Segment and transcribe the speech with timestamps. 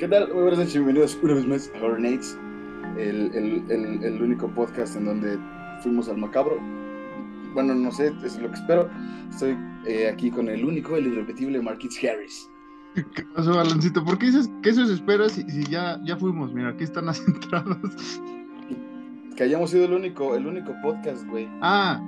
[0.00, 0.32] ¿Qué tal?
[0.32, 2.38] Muy buenas noches, bienvenidos una vez más a Nights,
[2.96, 5.38] el, el, el, el único podcast en donde
[5.82, 6.58] fuimos al macabro.
[7.52, 8.88] Bueno, no sé, es lo que espero.
[9.28, 12.50] Estoy eh, aquí con el único, el irrepetible Marquis Harris.
[12.94, 14.02] ¿Qué pasó, Balancito?
[14.02, 16.54] ¿Por qué dices que eso se espera si, si ya, ya fuimos?
[16.54, 18.22] Mira, aquí están las entradas.
[19.36, 21.46] Que hayamos sido el único, el único podcast, güey.
[21.60, 22.00] Ah,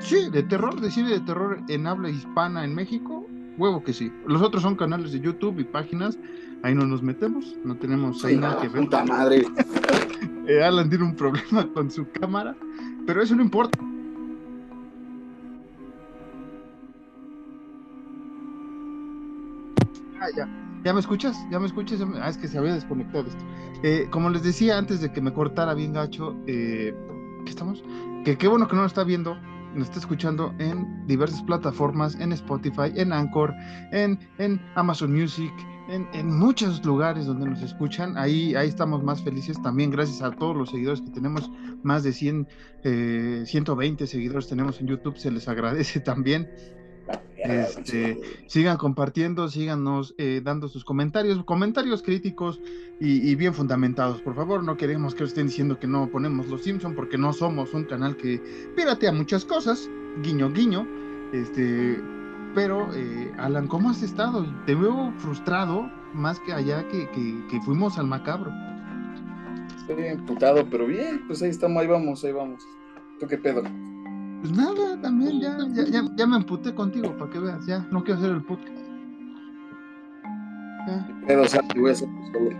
[0.00, 3.26] sí, de terror, de cine de terror en habla hispana en México.
[3.56, 4.12] Huevo que sí.
[4.26, 6.18] Los otros son canales de YouTube y páginas.
[6.62, 8.84] Ahí no nos metemos, no tenemos ahí nada que ver.
[8.84, 9.44] puta madre.
[10.48, 12.54] Eh, Alan tiene un problema con su cámara,
[13.04, 13.76] pero eso no importa.
[20.20, 20.48] Ah, ya.
[20.84, 21.36] ¿Ya me escuchas?
[21.50, 22.00] ¿Ya me escuchas?
[22.20, 23.44] Ah, es que se había desconectado esto.
[23.82, 26.94] Eh, como les decía antes de que me cortara bien gacho, eh,
[27.44, 27.82] ¿qué estamos?
[28.24, 29.36] Que qué bueno que no nos está viendo,
[29.74, 33.52] nos está escuchando en diversas plataformas, en Spotify, en Anchor,
[33.90, 35.52] en, en Amazon Music,
[35.88, 38.16] en, en muchos lugares donde nos escuchan.
[38.16, 41.50] Ahí, ahí estamos más felices también gracias a todos los seguidores que tenemos,
[41.82, 42.48] más de 100,
[42.84, 46.50] eh, 120 seguidores tenemos en YouTube, se les agradece también.
[47.36, 52.60] Este, sigan compartiendo, síganos eh, dando sus comentarios, comentarios críticos
[53.00, 54.64] y, y bien fundamentados, por favor.
[54.64, 58.16] No queremos que estén diciendo que no ponemos los Simpson porque no somos un canal
[58.16, 58.42] que
[58.74, 59.88] piratea muchas cosas,
[60.22, 60.86] guiño guiño.
[61.32, 62.00] Este,
[62.56, 64.46] pero eh, Alan, ¿cómo has estado?
[64.64, 68.50] Te veo frustrado más que allá que, que- que fuimos al macabro.
[69.76, 72.66] Estoy emputado, pero bien, pues ahí estamos, ahí vamos, ahí vamos.
[73.20, 73.62] ¿Tú qué pedo?
[74.40, 78.02] Pues nada, también ya, ya, ya, ya me emputé contigo para que veas, ya no
[78.02, 78.72] quiero hacer el podcast.
[80.88, 81.08] Ya.
[81.26, 82.50] Pedo, o sea, te voy a hacer solo.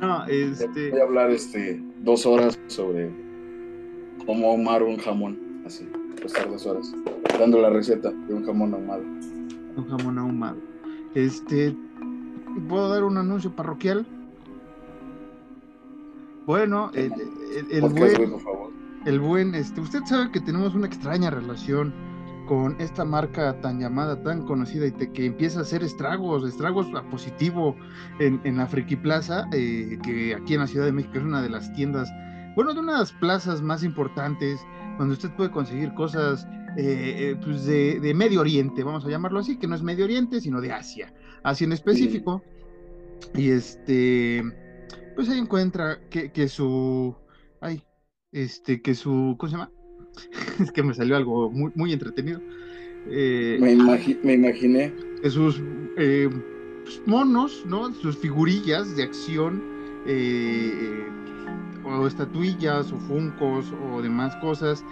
[0.00, 0.90] No, este.
[0.90, 3.10] Voy a hablar este, dos horas sobre
[4.26, 5.38] cómo ahumar un jamón.
[5.64, 5.88] Así,
[6.22, 6.92] estar dos horas.
[7.38, 9.02] Dando la receta de un jamón ahumado.
[9.76, 10.56] Un jamón ahumado.
[11.14, 11.76] Este,
[12.68, 14.06] ¿puedo dar un anuncio parroquial?
[16.46, 17.12] Bueno, el,
[17.56, 18.70] el- el buen, por favor.
[19.06, 21.92] el buen, este, usted sabe que tenemos una extraña relación
[22.46, 26.86] con esta marca tan llamada, tan conocida y te- que empieza a hacer estragos, estragos
[26.94, 27.74] a positivo
[28.20, 31.40] en, en la Friki Plaza, eh, que aquí en la Ciudad de México es una
[31.40, 32.08] de las tiendas,
[32.54, 34.60] bueno, de una de las plazas más importantes,
[34.98, 36.46] donde usted puede conseguir cosas
[36.76, 40.04] eh, eh, pues de, de Medio Oriente, vamos a llamarlo así, que no es Medio
[40.04, 41.12] Oriente, sino de Asia,
[41.42, 42.42] Asia en específico.
[43.34, 44.42] Y este,
[45.14, 47.14] pues ahí encuentra que, que su,
[47.60, 47.82] ay,
[48.32, 49.70] este, que su, ¿cómo se llama?
[50.60, 52.40] es que me salió algo muy, muy entretenido.
[53.10, 54.92] Eh, Me, imagi- me imaginé.
[55.22, 55.60] que sus
[55.98, 56.28] eh,
[56.84, 57.92] pues, monos, ¿no?
[57.94, 59.62] Sus figurillas de acción,
[60.06, 61.06] eh,
[61.86, 64.84] o estatuillas, o funcos, o demás cosas.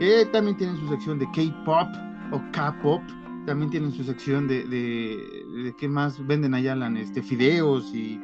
[0.00, 1.88] Eh, también tienen su sección de K-pop
[2.32, 3.02] o K-pop.
[3.46, 5.16] También tienen su sección de, de,
[5.64, 6.96] de qué más venden allá, Alan?
[6.96, 8.20] este, fideos y,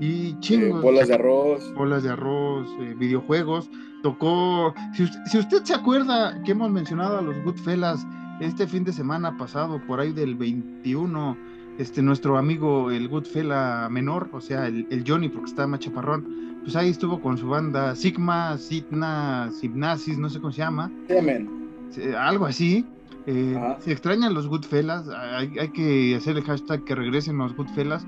[0.00, 0.82] y eh, chingos.
[0.82, 1.74] bolas de arroz.
[1.74, 3.70] bolas de arroz, eh, videojuegos.
[4.02, 8.06] Tocó, si usted, si usted se acuerda que hemos mencionado a los Goodfellas
[8.40, 11.36] este fin de semana pasado, por ahí del 21,
[11.78, 16.47] este, nuestro amigo el Goodfella menor, o sea, el, el Johnny, porque estaba más chaparrón,
[16.68, 22.14] pues ahí estuvo con su banda Sigma, Sitna, Sibnasis, no sé cómo se llama, eh,
[22.14, 22.84] algo así.
[23.24, 28.06] Eh, se extrañan los Goodfellas, hay, hay que hacer el hashtag que regresen los Goodfellas,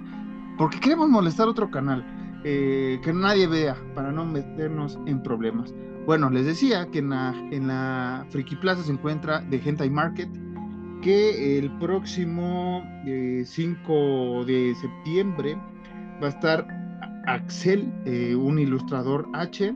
[0.58, 2.04] porque queremos molestar otro canal
[2.44, 5.72] eh, que nadie vea para no meternos en problemas.
[6.04, 10.28] Bueno, les decía que en la, en la Friki Plaza se encuentra The Hentai Market,
[11.00, 15.56] que el próximo eh, 5 de septiembre
[16.22, 16.79] va a estar
[17.26, 19.74] Axel, eh, un ilustrador H,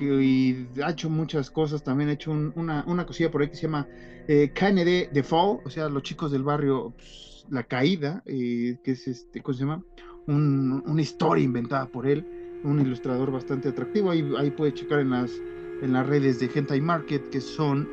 [0.00, 3.56] y ha hecho muchas cosas, también ha hecho un- una, una cosilla por ahí que
[3.56, 3.86] se llama
[4.28, 8.92] eh, KND The Fall, o sea, los chicos del barrio, pues, La Caída, eh, que
[8.92, 9.82] es este, ¿cómo se llama?
[10.26, 12.26] Un- una historia inventada por él,
[12.62, 15.32] un ilustrador bastante atractivo, ahí, ahí puede checar en las,
[15.80, 17.88] en las redes de Hentai Market, que son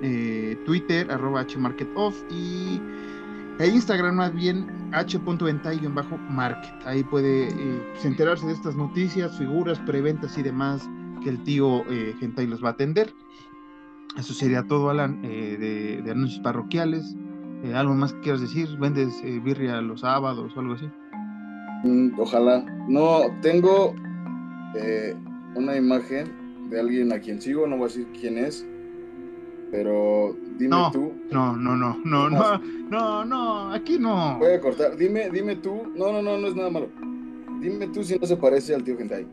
[0.66, 2.82] Twitter, arroba hmarketoff, y
[3.60, 10.38] e Instagram más bien h.hentai-market, ahí puede eh, pues, enterarse de estas noticias, figuras, preventas
[10.38, 10.90] y demás
[11.26, 13.14] que el tío eh, Hentai los va a atender.
[14.18, 17.16] Eso sería todo, Alan, eh, de, anuncios parroquiales.
[17.64, 18.70] Eh, ¿Algo más que quieras decir?
[18.80, 20.86] ¿Vendes birria los sábados o algo así?
[21.84, 22.64] Mm, ojalá.
[22.88, 23.96] No, tengo
[25.56, 28.68] una imagen de alguien a quien sigo, no voy a decir quién es,
[29.76, 30.92] pero dime No.
[30.92, 31.12] tú.
[31.32, 34.38] No, no, no, no, no, no, no, aquí no.
[34.40, 34.96] Voy a cortar.
[34.96, 35.92] Dime, dime tú.
[35.96, 36.88] No, no, no, no es nada malo.
[37.60, 39.28] Dime tú si no se parece al tío Gentai.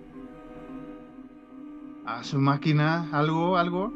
[2.05, 3.93] A su máquina, algo, algo.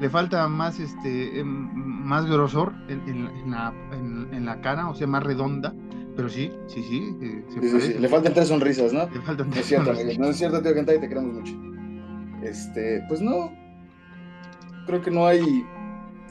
[0.00, 4.60] Le falta más, este, em, más grosor en, en la- en la, en- en la
[4.60, 5.74] cara, o sea, más redonda,
[6.16, 7.16] Pero sí, sí, sí.
[7.22, 9.08] Eh, se sí, sí, Le faltan tres sonrisas, ¿no?
[9.08, 10.18] Le faltan tres es cierto, sonrisas.
[10.18, 11.52] No es cierto, tío Kentai, te queremos mucho.
[12.42, 13.52] Este, pues no.
[14.86, 15.64] Creo que no hay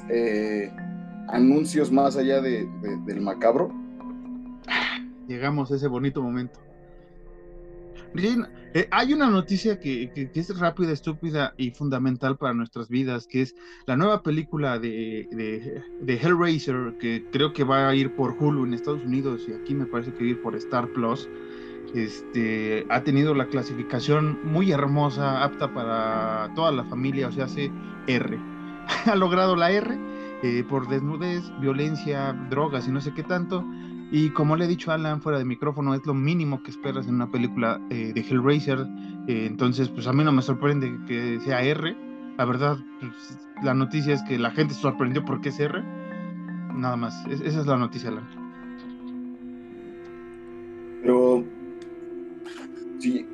[0.10, 0.72] eh,
[1.28, 2.68] anuncios más allá de,
[3.06, 3.72] del macabro.
[5.28, 6.60] Llegamos a ese bonito momento.
[8.74, 13.56] Eh, hay una noticia que, es rápida, estúpida y fundamental para nuestras vidas, que es
[13.86, 15.28] la nueva película de,
[16.01, 19.74] de, Hellraiser, que creo que va a ir por Hulu en Estados Unidos y aquí
[19.74, 21.28] me parece que va a ir por Star Plus.
[21.94, 27.71] Este, ha tenido la clasificación muy hermosa, apta para toda la familia, o sea, hace
[28.07, 28.39] R.
[29.06, 29.97] ha logrado la R
[30.44, 33.65] eh, por desnudez, violencia, drogas y no sé qué tanto
[34.12, 37.07] y como le he dicho a Alan fuera de micrófono, es lo mínimo que esperas
[37.07, 38.80] en una película eh, de Hellraiser.
[39.27, 41.95] Eh, entonces, pues a mí no me sorprende que sea R.
[42.38, 45.83] La verdad, pues, la noticia es que la gente se sorprendió porque es R.
[46.74, 48.27] Nada más, esa es la noticia, Alan.
[51.01, 51.44] Pero,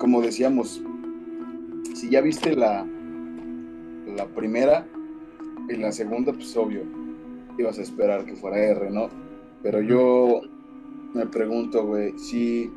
[0.05, 0.83] como decíamos,
[1.95, 2.85] si ya viste la,
[4.15, 4.85] la primera,
[5.67, 6.83] en la segunda, pues obvio,
[7.57, 9.09] ibas a esperar que fuera R, ¿no?
[9.63, 10.41] Pero yo
[11.15, 12.71] me pregunto, güey, si,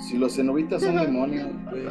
[0.00, 1.84] si los cenobitas son demonios, güey,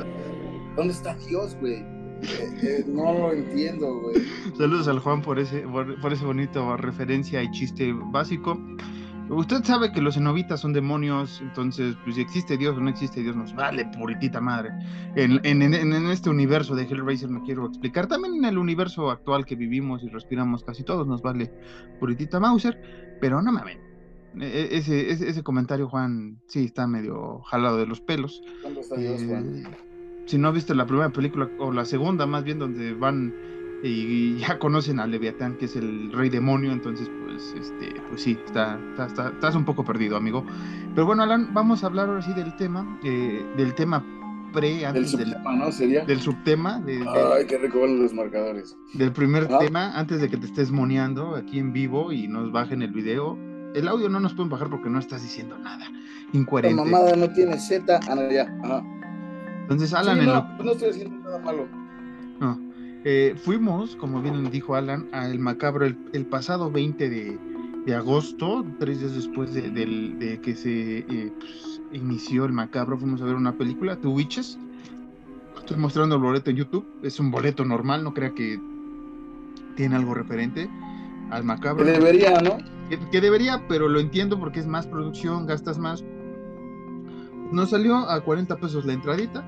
[0.75, 1.75] ¿dónde está Dios, güey?
[1.75, 4.17] Eh, eh, no lo entiendo, güey.
[4.57, 8.59] Saludos al Juan por ese, por, ese bonito referencia y chiste básico.
[9.29, 13.21] Usted sabe que los cenobitas son demonios, entonces, pues si existe Dios o no existe
[13.21, 14.69] Dios, nos vale puritita madre.
[15.15, 18.07] En, en, en, este universo de Hellraiser me quiero explicar.
[18.07, 21.51] También en el universo actual que vivimos y respiramos casi todos, nos vale
[21.99, 23.79] puritita Mauser, pero no me ven.
[24.39, 28.43] E, e, ese, ese, comentario, Juan, sí está medio jalado de los pelos.
[28.61, 29.55] ¿Dónde está Dios, Juan?
[29.55, 29.63] Eh,
[30.25, 33.33] si no viste la primera película, o la segunda más bien, donde van
[33.83, 38.37] y ya conocen a Leviatán, que es el rey demonio, entonces pues este, pues sí,
[38.45, 40.45] está, está, estás un poco perdido, amigo.
[40.93, 44.03] Pero bueno, Alan, vamos a hablar ahora sí del tema, eh, del tema
[44.53, 45.71] pre antes del subtema, ¿no?
[45.71, 46.05] ¿Sería?
[46.05, 46.79] Del subtema.
[46.79, 47.05] De,
[47.35, 48.77] Ay, qué rico los marcadores.
[48.93, 52.81] Del primer tema, antes de que te estés moneando aquí en vivo y nos bajen
[52.81, 53.37] el video
[53.75, 55.85] el audio no nos pueden bajar porque no estás diciendo nada.
[56.31, 56.77] Incoherente.
[56.77, 57.99] La mamada no tiene Z.
[58.07, 58.43] Ah, no, ya.
[58.63, 58.83] Ajá.
[59.63, 60.25] Entonces, Alan.
[60.25, 61.67] no, no estoy haciendo nada malo.
[62.39, 62.64] No.
[63.07, 69.13] Eh, fuimos, como bien dijo Alan, al macabro el, pasado 20 de, agosto, tres días
[69.13, 72.97] después de, que se eh, pues, inició el macabro.
[72.97, 74.57] Fuimos a ver una película, The Witches.
[75.55, 76.83] Estoy mostrando el boleto en YouTube.
[77.03, 78.59] Es un boleto normal, no crea que
[79.75, 80.67] tiene algo referente
[81.29, 81.85] al macabro.
[81.85, 82.57] Que debería, ¿no?
[83.11, 86.03] Que, debería, pero lo entiendo porque es más producción, gastas más.
[87.51, 89.45] Nos salió a 40 pesos la entradita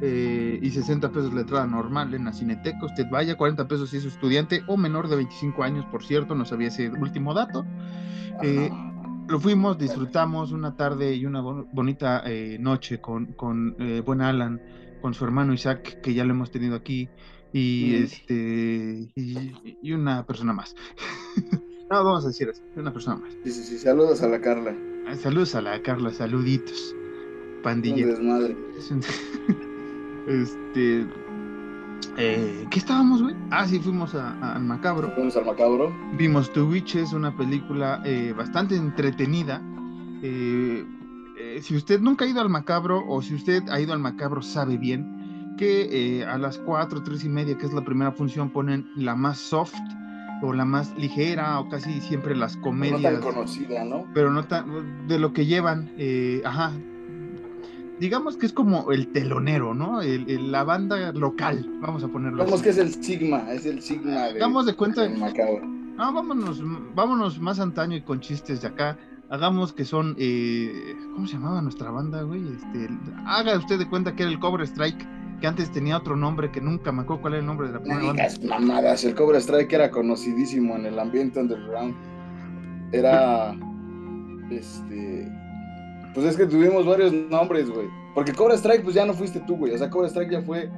[0.00, 2.84] eh, y 60 pesos la entrada normal en la Cineteca.
[2.84, 6.44] Usted vaya, 40 pesos si es estudiante o menor de 25 años, por cierto, no
[6.44, 7.64] sabía ese último dato.
[8.42, 8.70] Eh,
[9.28, 14.60] lo fuimos, disfrutamos una tarde y una bonita eh, noche con, con buen Alan,
[15.00, 17.08] con su hermano Isaac, que ya lo hemos tenido aquí
[17.52, 20.74] y este y, una persona más.
[21.90, 23.32] no, vamos a decir así, una persona más.
[23.44, 24.76] Sí, sí, sí, saludos a la Carla.
[25.14, 26.94] Saludos a la Carla, saluditos.
[27.62, 28.06] Pandilla.
[28.06, 28.56] desmadre.
[30.26, 31.06] este
[32.18, 33.34] eh, ¿Qué estábamos, güey?
[33.50, 35.10] Ah, sí, fuimos al Macabro.
[35.12, 35.94] Fuimos al Macabro.
[36.16, 39.62] Vimos Two Witches, una película eh, bastante entretenida.
[40.22, 40.84] Eh,
[41.60, 44.76] si usted nunca ha ido al Macabro o si usted ha ido al Macabro, sabe
[44.78, 49.14] bien que a las 4, 3 y media, que es la primera función, ponen la
[49.14, 49.74] más soft
[50.42, 53.00] o la más ligera o casi siempre las comedias.
[53.00, 54.06] No tan conocida, ¿no?
[54.12, 56.72] Pero no tan, de lo que llevan, eh, ajá.
[57.98, 60.02] Digamos que es como el telonero, ¿no?
[60.02, 64.26] El, la banda local, vamos a ponerlo Vamos que es el Sigma, es el Sigma
[64.26, 65.08] de, Damos de cuenta.
[65.08, 66.62] No, vámonos,
[66.94, 68.98] vámonos más antaño y con chistes de acá
[69.30, 72.42] hagamos que son, eh, ¿cómo se llamaba nuestra banda, güey?
[72.48, 72.88] Este,
[73.24, 76.60] haga usted de cuenta que era el Cover Strike que antes tenía otro nombre que
[76.60, 79.72] nunca me acuerdo cuál era el nombre de la primera no mamadas, el Cobra Strike
[79.72, 81.94] era conocidísimo en el ambiente underground.
[82.92, 83.54] Era
[84.50, 85.28] este
[86.16, 87.88] pues es que tuvimos varios nombres, güey.
[88.14, 89.74] Porque Cobra Strike pues ya no fuiste tú, güey.
[89.74, 90.70] O sea, Cobra Strike ya fue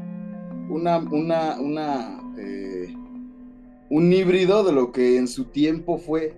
[0.69, 2.93] una una una eh,
[3.89, 6.35] un híbrido de lo que en su tiempo fue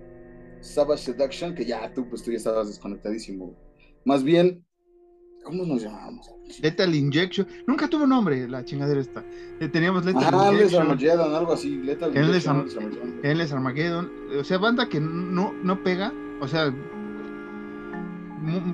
[0.59, 3.55] Savage Seduction, que ya tú pues tú ya estabas desconectadísimo.
[4.05, 4.63] Más bien
[5.43, 6.29] ¿Cómo nos llamábamos?
[6.61, 7.47] Lethal Injection.
[7.65, 9.23] Nunca tuvo nombre la chingadera esta.
[9.59, 10.83] Eh, teníamos Lethal ah, Injection.
[10.83, 11.77] Armageddon, algo así.
[11.77, 13.19] Lethal Injection.
[13.23, 14.11] Endless Armageddon.
[14.39, 16.13] O sea, banda que no, no pega.
[16.41, 16.71] O sea,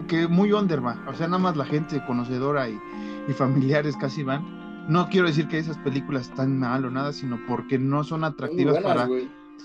[0.08, 0.98] que muy under va.
[1.08, 2.80] O sea, nada más la gente conocedora y,
[3.28, 4.88] y familiares casi van.
[4.90, 8.82] No quiero decir que esas películas están mal o nada, sino porque no son atractivas
[8.82, 9.08] para,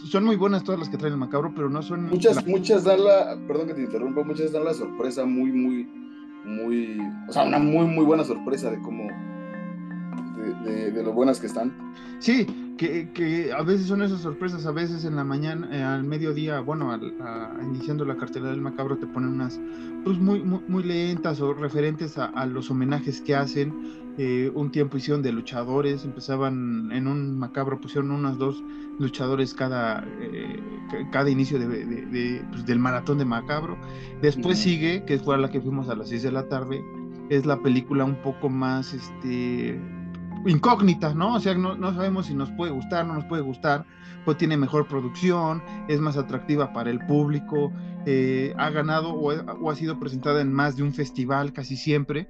[0.04, 2.08] son muy buenas todas las que traen el macabro, pero no son...
[2.08, 5.88] Muchas, muchas dan la, perdón que te interrumpa, muchas dan la sorpresa muy, muy,
[6.44, 9.08] muy, o sea, una muy, muy buena sorpresa de cómo,
[10.64, 11.72] de, lo buenas que están.
[12.18, 16.60] Sí, que, a veces son esas sorpresas, a veces en la mañana, eh, al mediodía,
[16.60, 16.98] bueno,
[17.62, 19.60] iniciando la cartera del macabro te ponen unas
[20.04, 24.02] pues muy, muy, lentas o referentes a, los homenajes que hacen.
[24.18, 28.62] Eh, un tiempo hicieron de luchadores, empezaban en un macabro, pusieron unos dos
[28.98, 30.60] luchadores cada, eh,
[31.12, 33.78] cada inicio de, pues, del maratón de macabro.
[34.20, 36.84] Después sigue, que fue a la que fuimos a las 6 de la tarde,
[37.30, 39.80] es la película un poco más, este,
[40.46, 41.34] incógnita, ¿no?
[41.34, 43.84] O sea, no, sabemos si nos puede gustar, no nos puede gustar,
[44.24, 47.72] pues tiene mejor producción, es más atractiva para el público,
[48.06, 52.28] eh, ha ganado o, ha sido presentada en más de un festival casi siempre.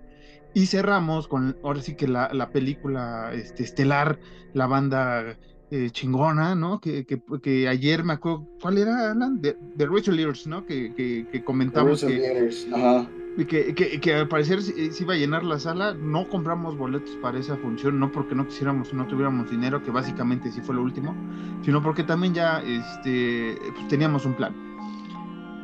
[0.55, 4.19] Y cerramos con, ahora sí que la, película este, estelar,
[4.53, 5.39] la banda
[5.71, 6.79] eh, chingona, ¿no?
[6.79, 9.41] Que, que, ayer me acuerdo, ¿cuál era, Alan?
[9.41, 10.67] De, de Rachel ¿no?
[10.67, 10.93] Que,
[11.33, 15.95] que, comentamos que, Ajá que, que, que, al parecer se iba a llenar la sala,
[15.95, 20.51] no compramos boletos para esa función, no porque no quisiéramos, no tuviéramos dinero, que básicamente
[20.51, 21.15] sí fue lo último,
[21.63, 24.55] sino porque también ya este, pues teníamos un plan.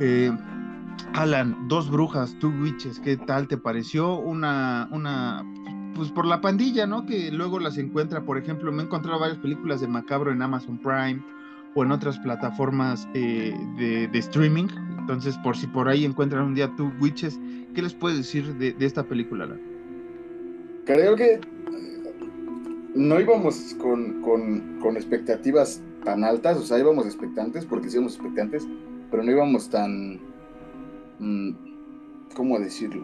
[0.00, 0.32] Eh,
[1.14, 4.16] Alan, dos brujas, two witches, ¿qué tal te pareció?
[4.16, 5.44] Una, una,
[5.94, 7.04] pues por la pandilla, ¿no?
[7.04, 10.78] Que luego las encuentra, por ejemplo, me he encontrado varias películas de Macabro en Amazon
[10.78, 11.22] Prime
[11.74, 14.68] o en otras plataformas eh, de, de streaming,
[15.08, 17.40] entonces, por si por ahí encuentran un día tú Witches,
[17.74, 19.48] ¿qué les puedes decir de, esta película?
[20.84, 21.40] Creo que
[22.94, 28.68] no íbamos con, expectativas tan altas, o sea, íbamos expectantes, porque sí íbamos expectantes,
[29.10, 30.20] pero no íbamos tan...
[31.20, 31.52] Mm,
[32.34, 33.02] ¿Cómo decirlo?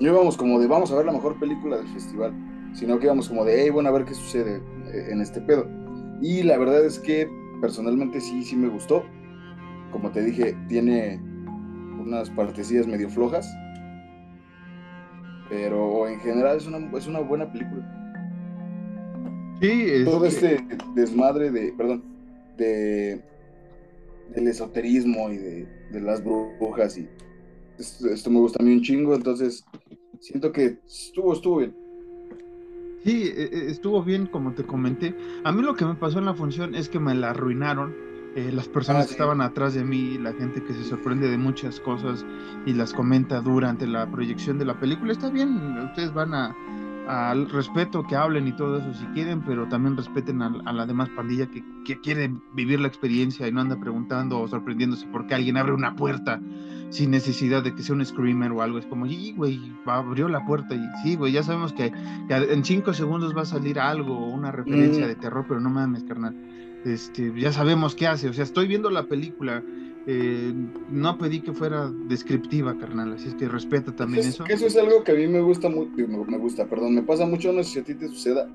[0.00, 2.32] No íbamos como de vamos a ver la mejor película del festival,
[2.74, 4.60] sino que íbamos como de, hey, bueno, a ver qué sucede
[4.92, 5.64] en este pedo.
[6.20, 9.04] Y la verdad es que personalmente sí, sí me gustó
[9.92, 11.20] como te dije, tiene
[12.00, 13.46] unas partecillas medio flojas.
[15.48, 17.86] Pero en general es una, es una buena película.
[19.60, 22.02] Sí, Todo este desmadre de, perdón,
[22.56, 23.22] de
[24.34, 25.68] del esoterismo y de,
[26.00, 27.06] las brujas y
[27.78, 29.64] esto, me gusta a mí un chingo, entonces
[30.20, 31.74] siento que estuvo, estuvo bien.
[33.04, 35.14] Sí, e, e, estuvo bien como te comenté.
[35.44, 37.94] A mí lo que me pasó en la función es que me la arruinaron
[38.34, 41.36] eh, las personas ah, que estaban atrás de mí, la gente que se sorprende de
[41.36, 42.24] muchas cosas
[42.64, 46.56] y las comenta durante la proyección de la película, está bien, ustedes van a,
[47.06, 51.10] al respeto, que hablen y todo eso si quieren, pero también respeten a, la demás
[51.10, 55.58] pandilla que, que, quiere vivir la experiencia y no anda preguntando o sorprendiéndose porque alguien
[55.58, 56.40] abre una puerta
[56.88, 58.78] sin necesidad de que sea un screamer o algo.
[58.78, 61.92] Es como, y güey, abrió la puerta y sí, güey, ya sabemos que,
[62.28, 65.08] en cinco segundos va a salir algo, una referencia mm.
[65.08, 66.34] de terror, pero no mames, carnal
[66.84, 68.28] este, ya sabemos qué hace.
[68.28, 69.62] O sea, estoy viendo la película.
[70.06, 70.52] Eh,
[70.90, 74.44] no pedí que fuera descriptiva, carnal, así es que respeta también eso.
[74.48, 77.52] eso es algo que a mí me gusta mucho, me gusta, perdón, me pasa mucho,
[77.52, 78.48] no sé si a ti te suceda,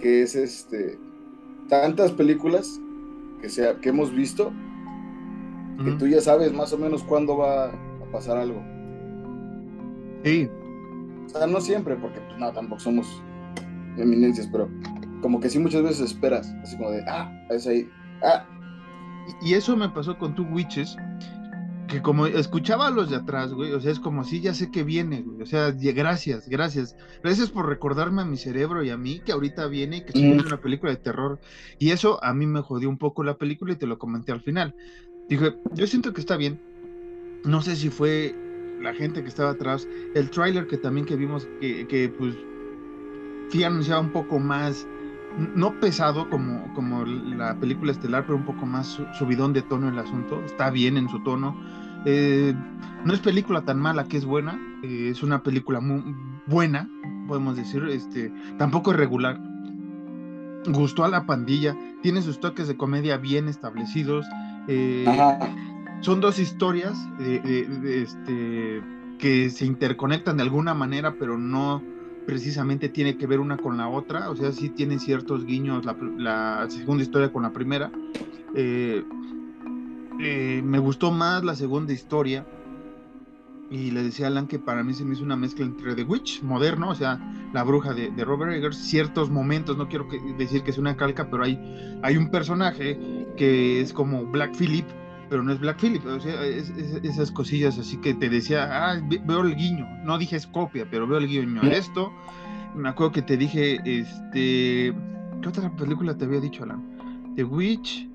[0.00, 0.98] que es este,
[1.70, 2.78] tantas películas
[3.40, 4.52] que, sea, que hemos visto,
[5.82, 8.62] que tú ya sabes más o menos cuándo va a pasar algo.
[10.24, 10.46] Sí.
[11.24, 13.22] O sea, no siempre, porque pues, no, tampoco somos
[13.96, 14.68] eminencias, pero
[15.20, 17.88] como que sí muchas veces esperas, así como de, ah, es ahí,
[18.22, 18.44] ah.
[19.42, 20.96] Y eso me pasó con Two Witches,
[21.90, 24.70] que como escuchaba a los de atrás, güey, o sea, es como si ya sé
[24.70, 28.96] que viene, güey, o sea, gracias, gracias, gracias por recordarme a mi cerebro y a
[28.96, 31.40] mí que ahorita viene y que estoy viendo una película de terror.
[31.78, 34.40] Y eso a mí me jodió un poco la película y te lo comenté al
[34.40, 34.74] final.
[35.28, 36.60] Dije, yo siento que está bien,
[37.44, 38.34] no sé si fue
[38.80, 42.34] la gente que estaba atrás, el tráiler que también que vimos que, que pues
[43.50, 44.86] sí anunciaba un poco más
[45.38, 49.98] no pesado como, como la película estelar, pero un poco más subidón de tono el
[49.98, 50.42] asunto.
[50.44, 51.56] Está bien en su tono.
[52.04, 52.54] Eh,
[53.04, 54.58] no es película tan mala que es buena.
[54.82, 56.14] Eh, es una película muy
[56.46, 56.88] buena,
[57.28, 57.84] podemos decir.
[57.90, 59.40] Este, tampoco es regular.
[60.66, 61.76] Gustó a la pandilla.
[62.02, 64.26] Tiene sus toques de comedia bien establecidos.
[64.68, 65.04] Eh,
[66.00, 68.82] son dos historias este,
[69.18, 71.82] que se interconectan de alguna manera, pero no
[72.26, 76.66] precisamente tiene que ver una con la otra, o sea, sí tiene ciertos guiños la,
[76.68, 77.90] segunda historia con la primera.
[78.54, 79.04] Eh,
[80.20, 82.44] eh, me gustó más la segunda historia
[83.70, 86.02] y le decía a Alan que para mí se me hizo una mezcla entre The
[86.02, 87.20] Witch, moderno, o sea,
[87.54, 91.44] la bruja de, Robert Eggers, ciertos momentos, no quiero decir que es una calca, pero
[91.44, 91.58] hay,
[92.02, 92.98] hay un personaje
[93.36, 94.86] que es como Black Phillip,
[95.30, 99.42] pero no es Black Phillip, o sea, esas cosillas así que te decía, ah, veo
[99.42, 101.62] el guiño, no dije es copia, pero veo el guiño.
[101.62, 102.12] Esto,
[102.74, 104.92] me acuerdo que te dije, este,
[105.40, 106.84] ¿qué otra película te había dicho, Alan?
[107.36, 108.08] The Witch,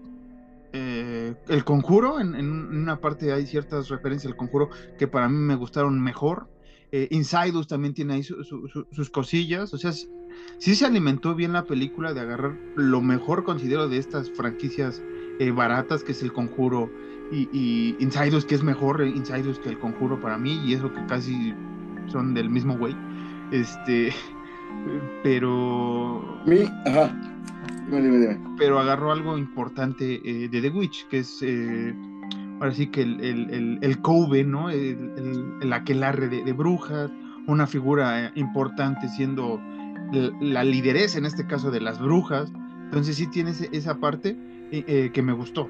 [0.74, 4.70] eh, el conjuro, en, una parte hay ciertas referencias al conjuro
[5.00, 6.50] que para mí me gustaron mejor.
[6.92, 12.14] Eh, Insidus también tiene ahí sus cosillas, o sea, sí se alimentó bien la película
[12.14, 15.02] de agarrar lo mejor, considero, de estas franquicias
[15.40, 16.90] eh, baratas, que es el conjuro,
[17.32, 21.06] y, y Insidus, que es mejor Insidus que el conjuro para mí, y eso que
[21.08, 21.54] casi
[22.08, 22.96] son del mismo güey.
[23.52, 24.14] Este,
[25.24, 26.42] pero.
[26.46, 27.14] Mi, ajá.
[28.58, 31.94] Pero agarró algo importante eh, de The Witch, que es eh,
[32.60, 34.70] ahora sí que el, el, el, Cove, ¿no?
[34.70, 37.12] El, el aquelarre de, brujas,
[37.48, 39.62] una figura importante siendo
[40.40, 42.52] la lideresa en este caso de las brujas.
[42.86, 44.36] Entonces sí tiene esa parte
[44.72, 45.70] eh, que me gustó.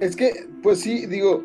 [0.00, 1.42] Es que, pues sí, digo,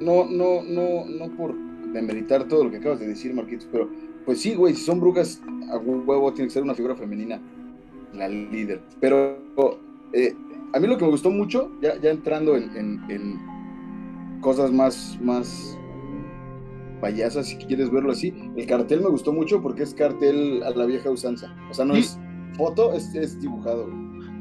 [0.00, 1.54] no, no, no, no por
[1.92, 3.88] demeritar todo lo que acabas de decir, Marquitos, pero
[4.24, 5.40] pues sí, güey, si son brujas,
[5.70, 7.40] a huevo tiene que ser una figura femenina
[8.14, 8.80] la líder.
[9.00, 9.38] Pero
[10.12, 10.34] eh,
[10.72, 13.40] a mí lo que me gustó mucho, ya, ya entrando en,
[14.40, 15.78] cosas más, más
[17.00, 20.84] payasas, si quieres verlo así, el cartel me gustó mucho porque es cartel a la
[20.84, 21.54] vieja usanza.
[21.70, 22.18] O sea, no es
[22.56, 23.88] foto, es, dibujado.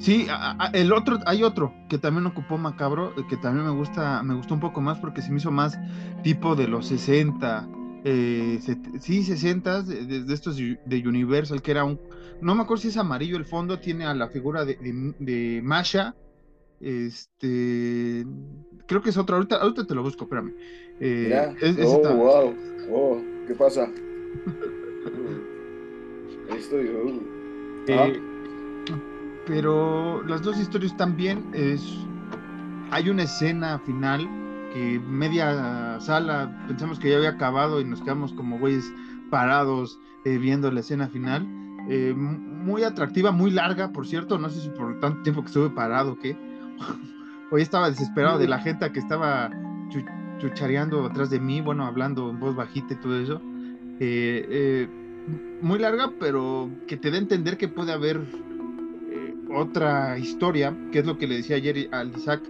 [0.02, 0.26] Sí,
[0.74, 4.60] el otro, hay otro que también ocupó Macabro, que también me gusta, me gustó un
[4.60, 5.78] poco más porque se me hizo más
[6.24, 7.70] tipo de los 60,
[8.04, 8.60] eh,
[9.00, 12.00] sí, 60 de, de, estos de Universal, que era un,
[12.42, 16.16] no me acuerdo si es amarillo el fondo, tiene a la figura de, Masha.
[16.80, 18.26] Este,
[18.88, 20.56] creo que es otro, ahorita, ahorita te lo busco, espérame.
[21.00, 21.54] Eh,
[21.86, 22.56] oh, wow,
[22.92, 23.84] oh, ¿qué pasa?
[26.50, 26.88] Ahí estoy.
[26.88, 27.22] Uh.
[27.88, 28.31] Eh,
[29.46, 31.98] pero las dos historias también es,
[32.92, 34.28] hay una escena final
[34.74, 38.92] que media sala pensamos que ya había acabado y nos quedamos como güeyes
[39.30, 41.46] parados eh, viendo la escena final
[41.90, 45.70] eh, muy atractiva, muy larga, por cierto, no sé si por tanto tiempo que estuve
[45.70, 46.38] parado o qué.
[47.52, 49.50] Hoy estaba desesperado de la gente que estaba
[50.40, 53.42] chuchareando atrás de mí, bueno, hablando en voz bajita y todo eso.
[54.00, 54.90] Eh, eh,
[55.62, 58.22] muy larga, pero que te da a entender que puede haber
[59.56, 62.42] otra historia, que es lo que le decía ayer al Isaac,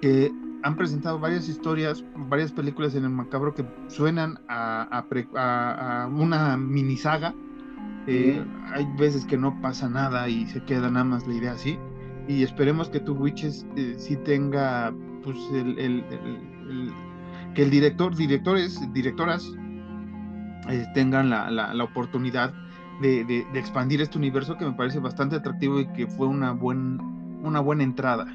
[0.00, 6.56] que han presentado varias historias, varias películas en el macabro que suenan a, a una
[6.56, 7.34] mini saga
[8.06, 11.78] eh, hay veces que no pasa nada y se queda nada más la idea así.
[12.28, 16.04] Y esperemos que tu Witches eh, sí tenga, pues, el,
[17.54, 19.44] que el director, directores, directoras
[20.68, 22.52] eh, tengan la, la, oportunidad
[23.00, 27.00] de, de, expandir este universo que me parece bastante atractivo y que fue una, buen,
[27.42, 28.26] una buena entrada.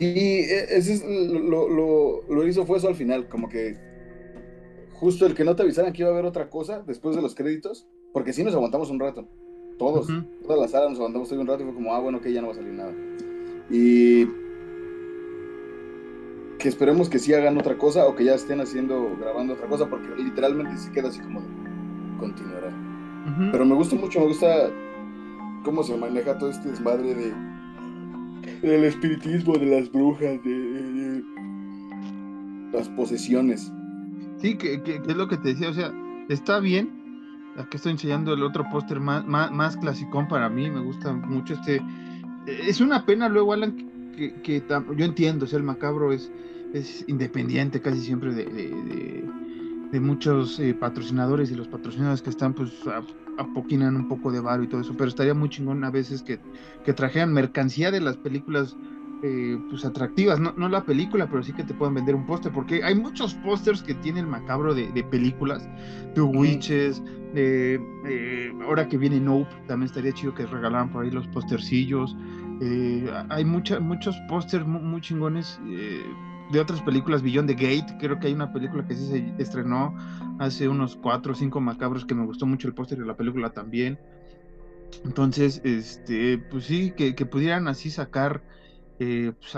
[0.00, 3.76] Y ese es, lo, lo, lo hizo fue eso al final, como que
[4.94, 7.34] justo el que no te avisaran que iba a haber otra cosa después de los
[7.34, 9.28] créditos, porque sí nos aguantamos un rato.
[9.78, 10.06] Todos,
[10.46, 12.48] toda la sala nos aguantamos un rato y fue como, ah, bueno, que ya no
[12.48, 12.92] va a salir nada.
[13.70, 14.26] Y
[16.58, 19.88] que esperemos que sí hagan otra cosa o que ya estén haciendo, grabando otra cosa,
[19.90, 21.64] porque literalmente se queda así como de
[22.18, 22.72] continuará.
[23.52, 24.70] Pero me gusta mucho, me gusta
[25.64, 27.54] cómo se maneja todo este desmadre de
[28.62, 31.22] del espiritismo, de las brujas, de,
[32.72, 33.70] las posesiones.
[34.38, 35.92] Sí, que, que, es lo que te decía, o sea,
[36.28, 37.04] está bien
[37.56, 41.80] Aquí estoy enseñando el otro póster más, más, clasicón para mí, me gusta mucho este.
[42.46, 43.76] Es una pena luego, Alan,
[44.16, 44.62] que,
[44.96, 46.32] yo entiendo, o sea, el macabro es,
[46.72, 49.24] es independiente casi siempre de, de,
[50.00, 52.72] muchos eh, patrocinadores y los patrocinadores que están, pues,
[53.38, 56.40] apoquinan un poco de varo y todo eso, pero estaría muy chingón a veces que,
[56.84, 58.76] que trajeran mercancía de las películas
[59.26, 62.52] eh, pues atractivas, no, no, la película, pero sí que te puedan vender un póster,
[62.52, 65.66] porque hay muchos pósters que tienen macabro de, películas,
[66.14, 67.02] The Witches,
[67.34, 67.80] eh,
[68.62, 72.14] ahora que viene Nope, también estaría chido que regalaran por ahí los póstercillos,
[72.60, 75.58] eh, hay mucha, muchos pósters muy, chingones
[76.52, 79.94] de otras películas, Beyond the Gate, creo que hay una película que sí se estrenó
[80.38, 83.50] hace unos cuatro o cinco macabros que me gustó mucho el póster de la película
[83.50, 83.98] también.
[85.04, 88.42] Entonces, este, pues sí, que, pudieran así sacar
[88.98, 89.56] eh, pues,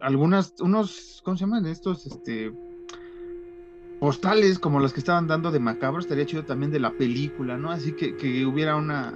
[0.00, 2.06] algunas, unos, ¿cómo se llaman estos?
[2.06, 2.52] Este,
[4.00, 7.70] postales como los que estaban dando de Macabro, estaría chido también de la película, ¿no?
[7.70, 9.14] Así que, que hubiera una,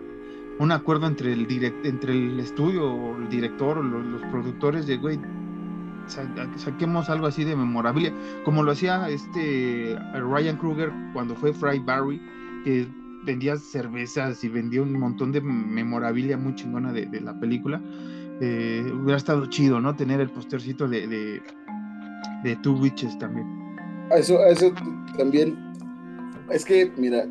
[0.59, 4.97] un acuerdo entre el, direct, entre el estudio, o el director, o los, productores de,
[4.97, 5.19] güey,
[6.07, 8.13] saquemos algo así de memorabilia,
[8.45, 12.21] como lo hacía este Ryan Kruger cuando fue Fry Barry,
[12.65, 12.87] que
[13.25, 17.81] vendía cervezas y vendía un montón de memorabilia muy chingona de, de la película
[18.45, 19.95] eh, hubiera estado chido, ¿no?
[19.95, 21.07] Tener el postercito de,
[22.43, 23.47] de, Two Witches también.
[24.11, 24.73] Eso, eso
[25.17, 25.57] también.
[26.51, 27.25] Es que, mira,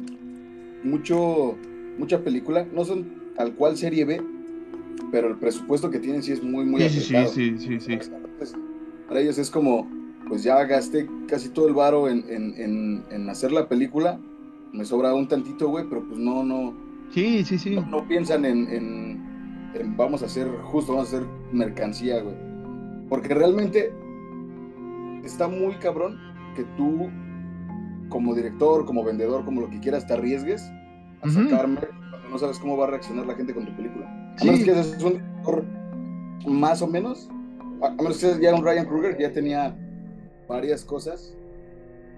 [0.86, 1.58] mucho,
[1.98, 4.22] mucha película, no son tal cual serie B,
[5.12, 8.00] pero el presupuesto que tienen sí es muy, muy sí, sí, sí, sí, sí,
[9.08, 9.88] Para ellos es como,
[10.28, 14.20] pues ya gasté casi todo el varo en, en, en, hacer la película,
[14.72, 16.74] me sobra un tantito, güey, pero pues no, no.
[17.12, 17.78] Sí, sí, sí.
[17.90, 22.36] No, piensan en, en, vamos a hacer justo, vamos a hacer mercancía, güey.
[23.10, 23.92] Porque realmente
[25.26, 26.18] está muy cabrón
[26.56, 27.10] que tú,
[28.08, 30.64] como director, como vendedor, como lo que quieras, te arriesgues
[31.22, 34.21] a sacarme cuando no sabes cómo va a reaccionar la gente con tu película.
[34.40, 35.22] A menos que seas un
[36.48, 37.30] más o menos,
[37.82, 39.76] a menos que ya un Ryan Kruger que ya tenía
[40.48, 41.36] varias cosas,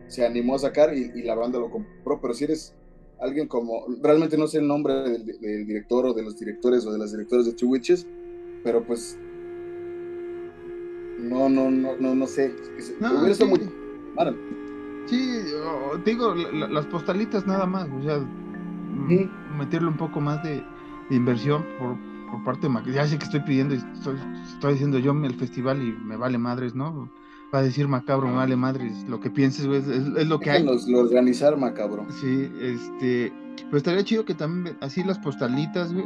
[0.08, 2.76] se animó a sacar y, la banda lo compró, pero si eres
[3.20, 7.00] alguien como, realmente no sé el nombre del, director o de los directores o de
[7.00, 8.06] las directores de Two Witches,
[8.64, 9.18] pero pues
[11.20, 12.54] no, no, no, no, no sé.
[13.00, 13.46] No, sí.
[13.46, 13.60] muy...
[15.08, 15.42] Sí,
[16.06, 18.20] digo, las postalitas nada más, o sea,
[19.58, 20.64] meterle un poco más de,
[21.10, 21.98] inversión por,
[22.32, 25.92] por parte de Ya sé que estoy pidiendo, estoy, estoy diciendo yo el festival y
[25.92, 27.10] me vale madres, ¿no?
[27.54, 30.64] Va a decir macabro, me vale madres, lo que pienses, es, es, lo que hay.
[30.64, 32.08] Lo organizar macabro.
[32.20, 33.32] Sí, este,
[33.66, 36.06] pero estaría chido que también así las postalitas, güey,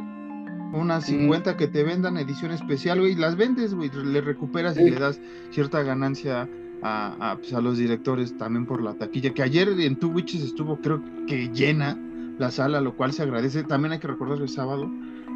[0.73, 4.99] unas 50 que te vendan edición especial, güey, las vendes, güey, le recuperas y le
[4.99, 6.49] das cierta ganancia
[6.81, 10.43] a, a, pues, a, los directores también por la taquilla, que ayer en Two Witches
[10.43, 11.97] estuvo creo que llena
[12.37, 13.63] la sala, lo cual se agradece.
[13.63, 14.89] También hay que recordar el sábado.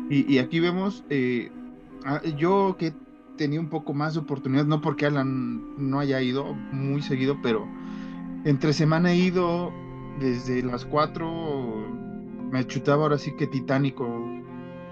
[0.09, 1.51] Y, aquí vemos, eh,
[2.03, 2.93] ah, yo que
[3.37, 7.65] tenía un poco más de oportunidad, no porque Alan no haya ido muy seguido, pero
[8.43, 9.71] entre semana he ido
[10.19, 14.05] desde las 4, me chutaba ahora sí que titánico,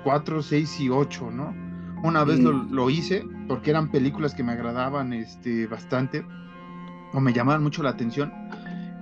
[0.06, 1.54] 4, 6 y 8, ¿no?
[2.02, 6.26] Una vez lo, lo, hice porque eran películas que me agradaban este, bastante
[7.12, 8.32] o me llamaban mucho la atención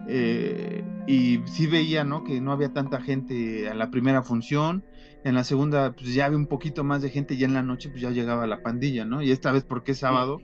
[0.08, 2.24] eh, y sí veía, ¿no?
[2.24, 4.84] Que no había tanta gente en la primera función,
[5.24, 7.89] en la segunda, pues ya había un poquito más de gente, y en la noche,
[7.89, 9.22] pues ya llegaba la pandilla, ¿no?
[9.22, 10.41] Y esta vez porque es sábado,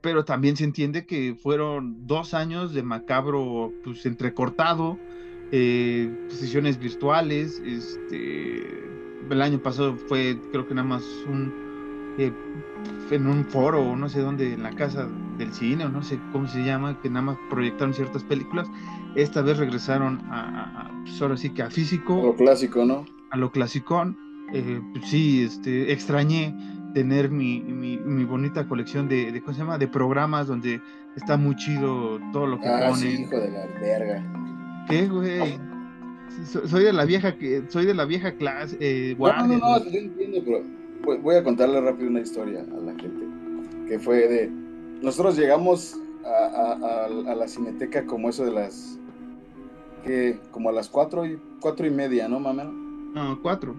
[0.00, 4.98] pero también se entiende que fueron dos años de macabro, pues entrecortado,
[5.52, 8.84] eh, sesiones virtuales, este,
[9.30, 11.52] el año pasado fue, creo que nada más un,
[12.18, 12.32] eh,
[13.10, 16.18] en un foro, o no sé dónde, en la casa del cine, o no sé
[16.32, 18.68] cómo se llama, que nada más proyectaron ciertas películas.
[19.16, 22.20] Esta vez regresaron a, pues ahora sí que a físico.
[22.20, 23.06] A lo clásico, ¿no?
[23.30, 24.16] A lo clasicón.
[24.52, 26.54] Eh, pues sí, este, extrañé
[26.94, 29.78] tener mi, mi, bonita colección de, de, ¿cómo se llama?
[29.78, 30.80] De programas donde
[31.16, 33.16] está muy chido todo lo que ah, ponen.
[33.16, 34.86] Sí, hijo de la verga.
[34.88, 35.58] ¿Qué, güey?
[36.66, 38.76] Soy de la vieja que soy de la vieja clase.
[38.80, 42.80] Eh, no, no, no, no, yo entiendo, pero voy a contarle rápido una historia a
[42.80, 43.24] la gente
[43.88, 44.50] que fue de
[45.02, 48.98] nosotros llegamos a, la cineteca como eso de las
[50.06, 52.64] que como a las cuatro y cuatro y media, ¿no, mamá?
[52.64, 53.74] No, cuatro.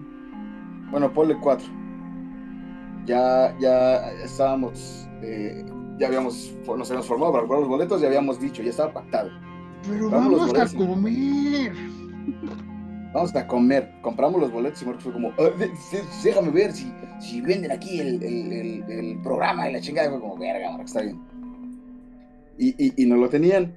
[0.90, 1.66] Bueno, ponle cuatro.
[3.06, 5.64] Ya, ya estábamos, eh,
[5.98, 9.30] ya habíamos, nos habíamos formado para comprar los boletos, ya habíamos dicho, ya estaba pactado.
[9.88, 11.72] Pero vamos a comer.
[13.14, 13.90] Vamos a comer.
[14.02, 15.50] Compramos los boletos y Marcos fue como, ah,
[16.22, 20.10] déjame ver si, si venden aquí el, el, el, programa y la chingada.
[20.10, 21.18] Fue como, verga, Marcos, está bien.
[22.58, 23.72] Y, y, y no lo tenían.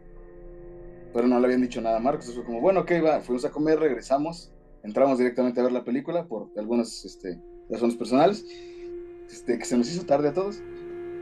[1.14, 2.34] Pero no le habían dicho nada a Marcos.
[2.34, 3.20] Fue como, bueno, ok, va.
[3.22, 4.52] Fuimos a comer, regresamos.
[4.84, 8.46] Entramos directamente a ver la película por algunas este, razones personales.
[9.32, 10.62] Este, que se nos hizo tarde a todos.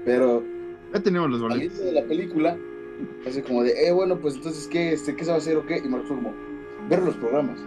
[0.06, 0.43] Pero.
[0.93, 1.78] Ya tenemos los boletos.
[1.80, 2.58] de la película,
[3.28, 5.65] así como de, eh, bueno, pues entonces, ¿qué, este, ¿qué se va a hacer o
[5.65, 5.78] qué?
[5.78, 6.34] Y Marcos fue como,
[6.89, 7.60] ver los programas.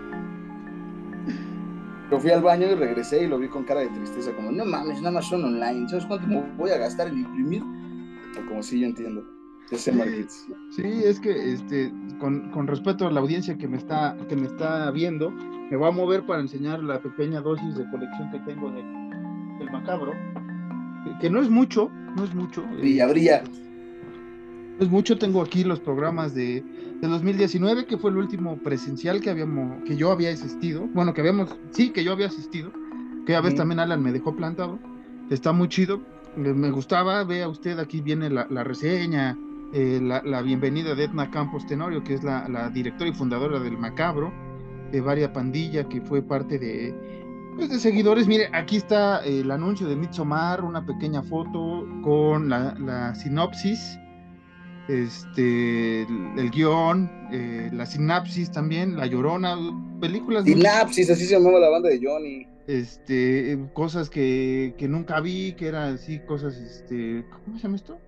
[2.11, 4.65] Yo fui al baño y regresé y lo vi con cara de tristeza, como, no
[4.65, 7.63] mames, nada más son online, ¿sabes cuánto me voy a gastar en imprimir?
[7.63, 9.25] O como si yo entiendo.
[9.70, 10.27] Ese sí,
[10.70, 14.46] sí, es que este, con, con, respecto a la audiencia que me está, que me
[14.46, 18.70] está viendo, me voy a mover para enseñar la pequeña dosis de colección que tengo
[18.70, 18.83] de,
[19.59, 20.12] del macabro,
[21.20, 22.62] que, no es mucho, no es mucho.
[22.79, 23.42] Brilla, brilla.
[24.79, 26.62] No es mucho, tengo aquí los programas de
[27.03, 31.20] de 2019, que fue el último presencial que habíamos, que yo había asistido, bueno, que
[31.20, 32.70] habíamos, sí, que yo había asistido,
[33.27, 34.79] que a veces también Alan me dejó plantado,
[35.29, 36.01] está muy chido,
[36.37, 39.37] me gustaba, vea usted, aquí viene la, reseña,
[39.73, 44.33] eh, la, bienvenida de Edna Campos Tenorio, que es la, directora y fundadora del Macabro,
[44.91, 46.95] de Varia Pandilla, que fue parte de,
[47.57, 48.27] pues, de seguidores.
[48.27, 53.99] Mire, aquí está el anuncio de Midsommar, una pequeña foto con la sinopsis
[54.89, 59.57] este, el, guion, eh, la sinapsis también, La Llorona,
[60.01, 60.45] películas.
[60.45, 62.47] Sinapsis, así se llamaba la banda de Johnny.
[62.67, 67.99] Este, cosas que, nunca vi, que eran así, cosas, este, ¿cómo se llama esto?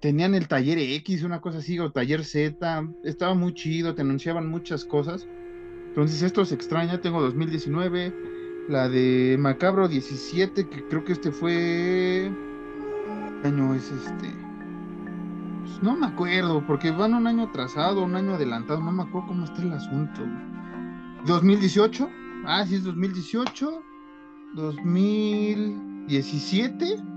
[0.00, 4.46] Tenían el taller X, una cosa así, o taller Z, estaba muy chido, te anunciaban
[4.48, 5.26] muchas cosas.
[5.88, 8.12] Entonces esto se extraña, tengo 2019,
[8.68, 12.30] la de Macabro 17, que creo que este fue...
[13.40, 14.34] ¿Qué año es este?
[15.62, 19.28] Pues no me acuerdo, porque van un año atrasado, un año adelantado, no me acuerdo
[19.28, 20.20] cómo está el asunto.
[21.26, 22.10] 2018,
[22.44, 23.82] ah, sí es 2018,
[24.54, 27.15] 2017,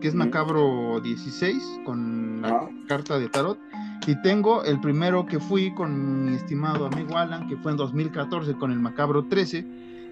[0.00, 2.68] que es Macabro 16, con la Ah.
[2.86, 3.58] carta de tarot.
[4.06, 8.54] Y tengo el primero que fui con mi estimado amigo Alan, que fue en 2014
[8.54, 9.66] con el Macabro 13.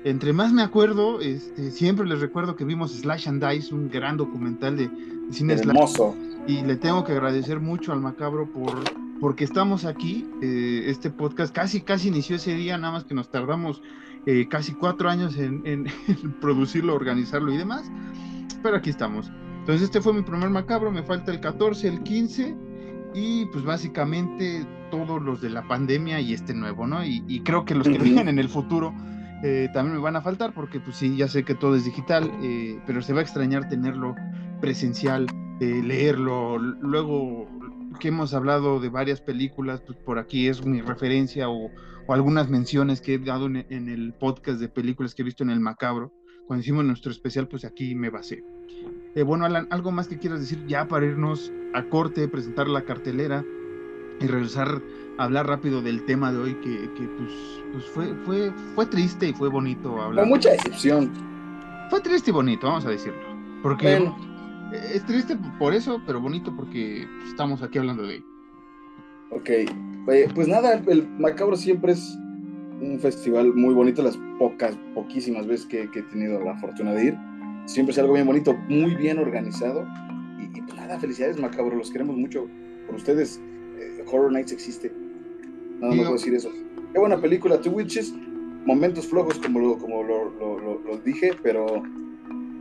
[0.04, 4.16] Entre más me acuerdo, este, siempre les recuerdo que vimos Slash and Dice, un gran
[4.16, 5.74] documental de, de cine slash.
[5.74, 6.14] Hermoso.
[6.46, 8.72] Y le tengo que agradecer mucho al Macabro por
[9.20, 10.26] porque estamos aquí.
[10.42, 13.80] eh, este podcast casi, casi inició ese día, nada más que nos tardamos
[14.26, 17.90] eh, casi cuatro años en, en- en producirlo, organizarlo y demás.
[18.62, 19.30] Pero aquí estamos.
[19.66, 22.54] Entonces este fue mi primer Macabro, me falta el 14, el 15
[23.14, 27.04] y pues básicamente todos los de la pandemia y este nuevo, ¿no?
[27.04, 28.94] Y, y creo que los que vengan en el futuro
[29.42, 32.30] eh, también me van a faltar porque pues sí, ya sé que todo es digital,
[32.44, 34.14] eh, pero se va a extrañar tenerlo
[34.60, 35.26] presencial,
[35.60, 37.48] eh, leerlo, luego
[37.98, 41.72] que hemos hablado de varias películas, pues por aquí es mi referencia o,
[42.06, 45.42] o algunas menciones que he dado en, en el podcast de películas que he visto
[45.42, 46.12] en el Macabro.
[46.46, 48.44] Cuando hicimos nuestro especial, pues aquí me basé.
[49.16, 52.84] Eh, bueno, Alan, ¿algo más que quieras decir ya para irnos a corte, presentar la
[52.84, 53.44] cartelera
[54.20, 54.82] y regresar
[55.16, 57.32] a hablar rápido del tema de hoy que, que, pues,
[57.72, 60.24] pues fue, fue, fue triste y fue bonito hablar?
[60.24, 61.10] Con mucha decepción.
[61.88, 63.22] Fue triste y bonito, vamos a decirlo.
[63.62, 64.16] Porque Bueno,
[64.74, 68.26] eh, es triste por eso, pero bonito porque estamos aquí hablando de ello.
[69.30, 69.50] ok.
[70.08, 72.18] Oye, pues nada, el, el Macabro siempre es
[72.82, 77.06] un festival muy bonito, las pocas, poquísimas veces que, que he tenido la fortuna de
[77.06, 77.18] ir.
[77.66, 79.86] Siempre es algo bien bonito, muy bien organizado.
[80.40, 82.46] Y, y pues nada, felicidades Macabro, los queremos mucho.
[82.86, 83.40] Por ustedes,
[83.78, 84.92] eh, Horror Nights existe.
[85.80, 86.50] Nada más puedo decir eso.
[86.92, 88.14] Qué buena película, Two Witches.
[88.64, 91.82] Momentos flojos, como lo, como lo, lo- lo- lo dije, pero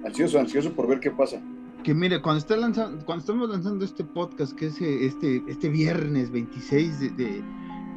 [0.06, 1.42] ansioso, ansioso por ver qué pasa.
[1.84, 5.70] Que mire, cuando, está lanzando, cuando estamos lanzando este podcast, que es eh, este, este
[5.70, 7.44] viernes 26 de, de-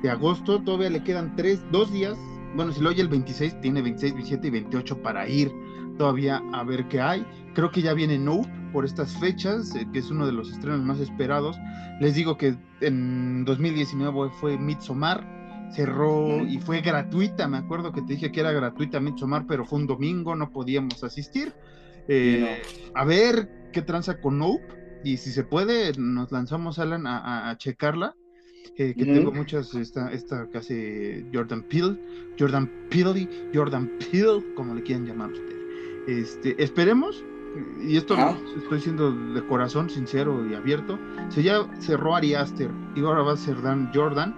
[0.02, 2.16] de agosto, todavía le quedan tres, dos días.
[2.54, 5.50] Bueno, si lo oye el 26, tiene 26, 27 y 28 para ir
[5.98, 7.26] todavía a ver qué hay.
[7.54, 10.80] Creo que ya viene Nope por estas fechas, eh, que es uno de los estrenos
[10.82, 11.58] más esperados.
[12.00, 15.26] Les digo que en 2019 fue Midsommar,
[15.72, 17.48] cerró y fue gratuita.
[17.48, 21.02] Me acuerdo que te dije que era gratuita Midsommar, pero fue un domingo, no podíamos
[21.04, 21.52] asistir.
[22.08, 22.62] Eh,
[22.94, 24.64] A ver qué tranza con Nope
[25.04, 28.16] y si se puede, nos lanzamos, Alan, a, checarla.
[28.76, 31.98] eh, que tengo muchas, esta, esta que hace Jordan Peele,
[32.38, 35.57] Jordan Peele, Jordan Peele, como le quieran llamar ustedes.
[36.08, 37.22] Este, esperemos,
[37.78, 42.70] y esto lo estoy siendo de corazón sincero y abierto, se ya cerró Ari Aster
[42.94, 44.34] y ahora va a ser Dan Jordan.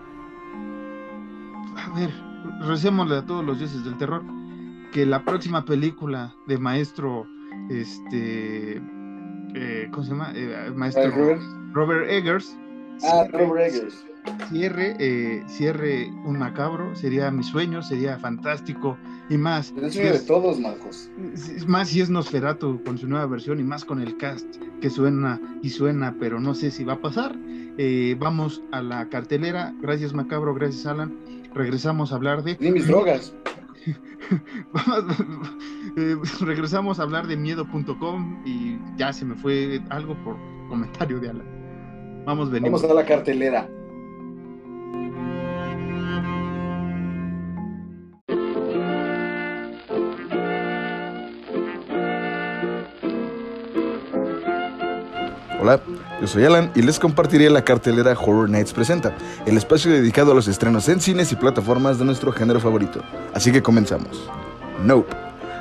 [1.77, 2.11] A ver,
[2.67, 4.25] recémosle a todos los dioses del terror
[4.93, 7.25] que la próxima película de maestro,
[7.69, 8.83] este,
[9.55, 10.33] eh, ¿cómo se llama?
[10.35, 11.43] Eh, maestro Robert.
[11.73, 12.59] Robert Eggers.
[13.05, 14.05] Ah, Robert Eggers.
[14.51, 18.97] Cierre, eh, cierre un macabro, sería mi sueño, sería fantástico
[19.29, 19.73] y más.
[19.81, 21.09] El sueño de todos, Marcos.
[21.35, 24.45] es más si es Nosferatu con su nueva versión y más con el cast
[24.81, 27.37] que suena y suena, pero no sé si va a pasar.
[27.79, 29.73] Eh, vamos a la cartelera.
[29.81, 31.17] Gracias Macabro, gracias Alan.
[31.55, 32.57] Regresamos a hablar de...
[32.61, 33.33] Ni mis drogas.
[34.73, 35.17] Vamos-
[35.97, 40.37] eh, regresamos a hablar de miedo.com y ya se me fue algo por
[40.69, 42.23] comentario de Alan.
[42.27, 42.83] Vamos, venimos.
[42.83, 43.69] Vamos a la cartelera.
[55.63, 55.79] Hola,
[56.23, 60.35] yo soy Alan y les compartiré la cartelera Horror Nights Presenta, el espacio dedicado a
[60.35, 63.03] los estrenos en cines y plataformas de nuestro género favorito.
[63.35, 64.27] Así que comenzamos.
[64.83, 65.15] Nope,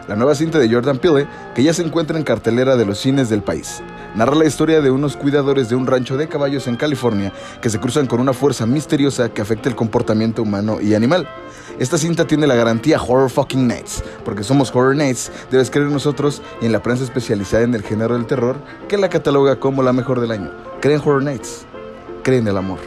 [0.07, 3.29] la nueva cinta de Jordan Peele que ya se encuentra en cartelera de los cines
[3.29, 3.83] del país.
[4.15, 7.79] Narra la historia de unos cuidadores de un rancho de caballos en California que se
[7.79, 11.29] cruzan con una fuerza misteriosa que afecta el comportamiento humano y animal.
[11.77, 16.41] Esta cinta tiene la garantía Horror Fucking Nights, porque somos Horror Nights, debes creer nosotros
[16.59, 19.93] y en la prensa especializada en el género del terror que la cataloga como la
[19.93, 20.51] mejor del año.
[20.81, 21.65] Cree en Horror Nights,
[22.23, 22.79] cree en el amor.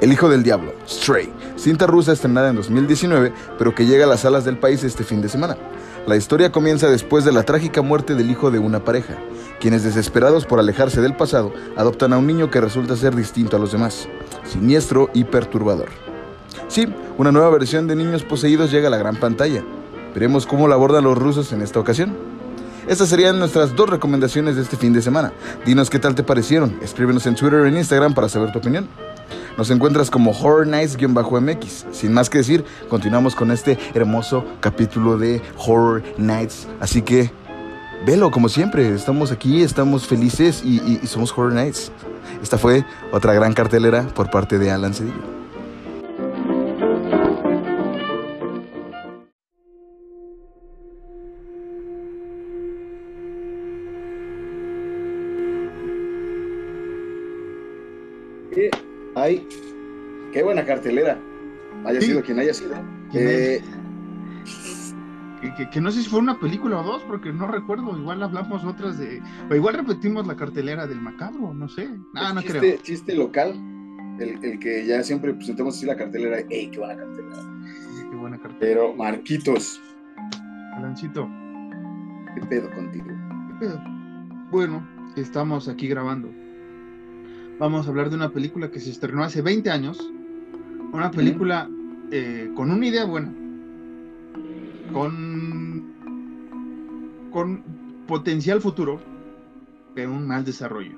[0.00, 4.20] El Hijo del Diablo, Stray, cinta rusa estrenada en 2019, pero que llega a las
[4.20, 5.56] salas del país este fin de semana.
[6.06, 9.14] La historia comienza después de la trágica muerte del hijo de una pareja,
[9.58, 13.58] quienes desesperados por alejarse del pasado, adoptan a un niño que resulta ser distinto a
[13.58, 14.06] los demás,
[14.44, 15.88] siniestro y perturbador.
[16.68, 16.86] Sí,
[17.16, 19.64] una nueva versión de Niños Poseídos llega a la gran pantalla.
[20.12, 22.14] Veremos cómo la abordan los rusos en esta ocasión.
[22.86, 25.32] Estas serían nuestras dos recomendaciones de este fin de semana.
[25.64, 26.78] Dinos qué tal te parecieron.
[26.82, 28.88] Escríbenos en Twitter o en Instagram para saber tu opinión.
[29.56, 31.86] Nos encuentras como Horror Nights-MX.
[31.92, 36.66] Sin más que decir, continuamos con este hermoso capítulo de Horror Nights.
[36.80, 37.30] Así que,
[38.06, 38.94] velo como siempre.
[38.94, 41.92] Estamos aquí, estamos felices y, somos Horror Nights.
[42.42, 45.43] Esta fue otra gran cartelera por parte de Alan Cedillo.
[59.24, 59.48] Ay,
[60.34, 61.18] qué buena cartelera.
[61.86, 62.74] Haya sido quien haya sido.
[63.14, 63.62] Eh,
[65.72, 67.96] que, no sé si fue una película o dos, porque no recuerdo.
[67.96, 69.22] Igual hablamos otras de.
[69.50, 71.88] O igual repetimos la cartelera del macabro, no sé.
[72.14, 72.76] Ah, no chiste, creo.
[72.82, 73.54] Chiste local,
[74.20, 76.40] el, que ya siempre presentamos así la cartelera.
[76.50, 77.42] ¡Ey, qué buena cartelera!
[78.10, 78.60] qué buena cartelera.
[78.60, 79.80] Pero, Marquitos.
[80.74, 81.26] Alancito.
[82.34, 83.06] ¿Qué pedo contigo?
[83.06, 83.82] ¿Qué pedo?
[84.50, 86.43] Bueno, estamos aquí grabando
[87.58, 89.98] vamos a hablar de una película que se estrenó hace 20 años.
[90.92, 91.68] Una película
[92.10, 93.32] eh, con una idea buena.
[94.92, 95.92] Con,
[97.30, 97.62] con
[98.06, 99.00] potencial futuro,
[99.94, 100.96] pero un mal desarrollo.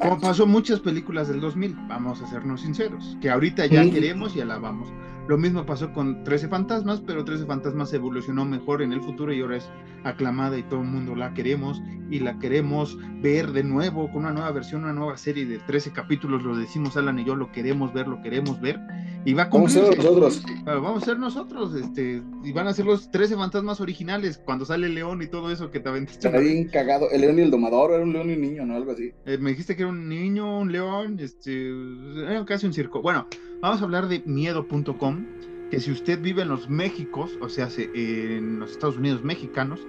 [0.00, 4.40] Como pasó muchas películas del 2000, vamos a sernos sinceros, que ahorita ya queremos y
[4.40, 4.88] alabamos.
[5.28, 9.40] Lo mismo pasó con 13 fantasmas, pero 13 fantasmas evolucionó mejor en el futuro y
[9.40, 9.68] ahora es
[10.04, 11.80] aclamada y todo el mundo la queremos
[12.10, 15.92] y la queremos ver de nuevo con una nueva versión, una nueva serie de 13
[15.92, 18.80] capítulos, lo decimos Alan y yo, lo queremos ver, lo queremos ver
[19.24, 20.42] y va a Vamos a ser nosotros.
[20.64, 24.86] Vamos a ser nosotros, este, y van a ser los 13 fantasmas originales cuando sale
[24.86, 26.26] el león y todo eso que te aventaste.
[26.26, 28.76] Está bien cagado, el león y el domador, era un león y un niño, ¿no?
[28.76, 29.12] Algo así.
[29.26, 31.70] Eh, me dijiste que era un niño, un león, este,
[32.22, 33.02] era casi un circo.
[33.02, 33.26] Bueno,
[33.60, 35.09] Vamos a hablar de miedo.com,
[35.70, 39.80] que si usted vive en los Méxicos, o sea, en los Estados Unidos mexicanos,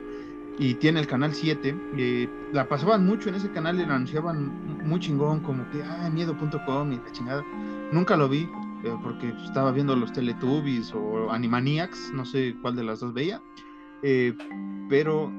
[0.59, 4.85] y tiene el canal 7, eh, la pasaban mucho en ese canal y la anunciaban
[4.85, 7.43] muy chingón, como que, ah, miedo.com y la chingada.
[7.91, 8.47] Nunca lo vi,
[8.83, 13.41] eh, porque estaba viendo los Teletubbies o Animaniacs, no sé cuál de las dos veía.
[14.03, 14.35] Eh,
[14.89, 15.31] pero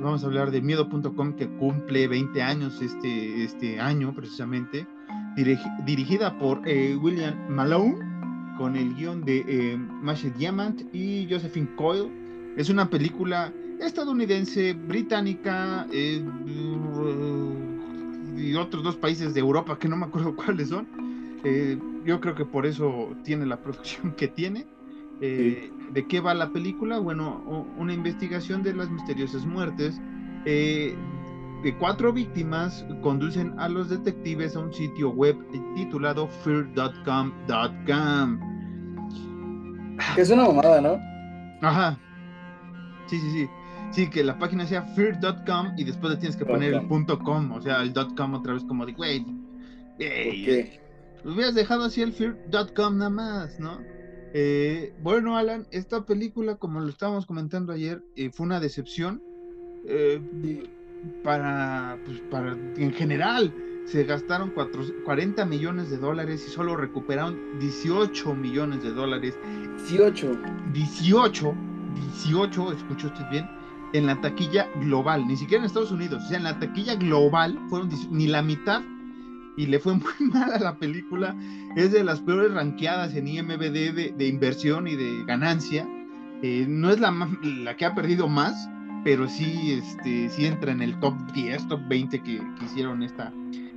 [0.00, 4.86] vamos a hablar de miedo.com que cumple 20 años este, este año precisamente
[5.84, 7.98] dirigida por eh, William Malone,
[8.56, 12.10] con el guion de eh, Mashed Diamant y Josephine Coyle.
[12.56, 16.24] Es una película estadounidense, británica eh,
[18.36, 20.86] y otros dos países de Europa que no me acuerdo cuáles son.
[21.44, 24.66] Eh, yo creo que por eso tiene la producción que tiene.
[25.20, 26.98] ¿De qué va la película?
[26.98, 29.98] Bueno, una investigación de las misteriosas muertes
[31.62, 35.36] de cuatro víctimas conducen a los detectives a un sitio web
[35.74, 38.40] titulado fear.com.com.
[40.16, 40.98] Es una mamada, ¿no?
[41.62, 41.98] Ajá.
[43.06, 43.48] Sí, sí, sí.
[43.92, 47.52] Sí, que la página sea fear.com y después le tienes que poner el punto .com,
[47.52, 49.24] o sea, el .com otra vez como de, güey,
[49.98, 50.78] hey,
[51.24, 53.78] hubieras dejado así el fear.com nada más, ¿no?
[54.34, 59.22] Eh, bueno, Alan, esta película, como lo estábamos comentando ayer, eh, fue una decepción.
[59.86, 60.20] Eh,
[61.22, 63.52] para, pues, para, en general,
[63.86, 64.52] se gastaron
[65.04, 69.38] 40 millones de dólares y solo recuperaron 18 millones de dólares.
[69.88, 70.36] 18.
[70.72, 71.54] 18,
[71.94, 73.48] 18, escucho usted bien,
[73.92, 77.58] en la taquilla global, ni siquiera en Estados Unidos, o sea, en la taquilla global
[77.68, 78.82] fueron ni la mitad
[79.56, 81.34] y le fue muy mal a la película.
[81.76, 85.88] Es de las peores ranqueadas en IMBD de, de inversión y de ganancia.
[86.42, 88.68] Eh, no es la, la que ha perdido más,
[89.06, 93.32] pero sí, este, sí entra en el top 10, top 20 que, hicieron esta,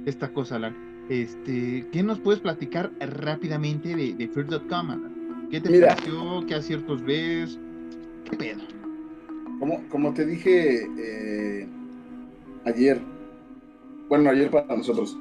[0.07, 0.75] esta cosa, Alan.
[1.07, 6.43] Este, ¿Qué nos puedes platicar rápidamente de, de Fear.com, ¿Qué te pareció?
[6.47, 7.59] ¿Qué aciertos ves?
[8.27, 8.61] ¿Qué pedo?
[9.59, 11.67] Como, como te dije eh,
[12.65, 12.99] ayer,
[14.07, 15.15] bueno, ayer para nosotros,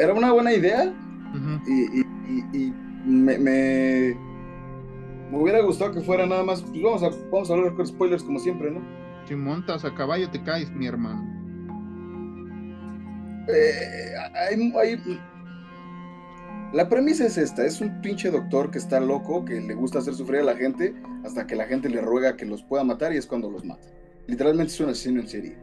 [0.00, 0.92] era una buena idea
[1.68, 2.72] y,
[3.06, 4.27] me me
[5.32, 6.62] hubiera gustado que fuera nada más.
[6.62, 8.80] Pues vamos a, vamos a hablar con spoilers como siempre, ¿no?
[9.26, 11.22] Si montas a caballo te caes, mi hermano.
[13.48, 15.00] Eh, hay,
[16.72, 20.14] La premisa es esta: es un pinche doctor que está loco, que le gusta hacer
[20.14, 20.94] sufrir a la gente,
[21.24, 23.86] hasta que la gente le ruega que los pueda matar y es cuando los mata.
[24.26, 25.56] Literalmente es un asesino en serie.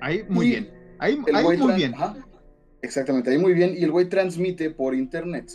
[0.00, 0.70] Ahí, muy bien.
[0.98, 1.94] Ahí, muy bien.
[2.82, 3.74] exactamente, ahí muy bien.
[3.76, 5.50] Y el güey transmite por internet,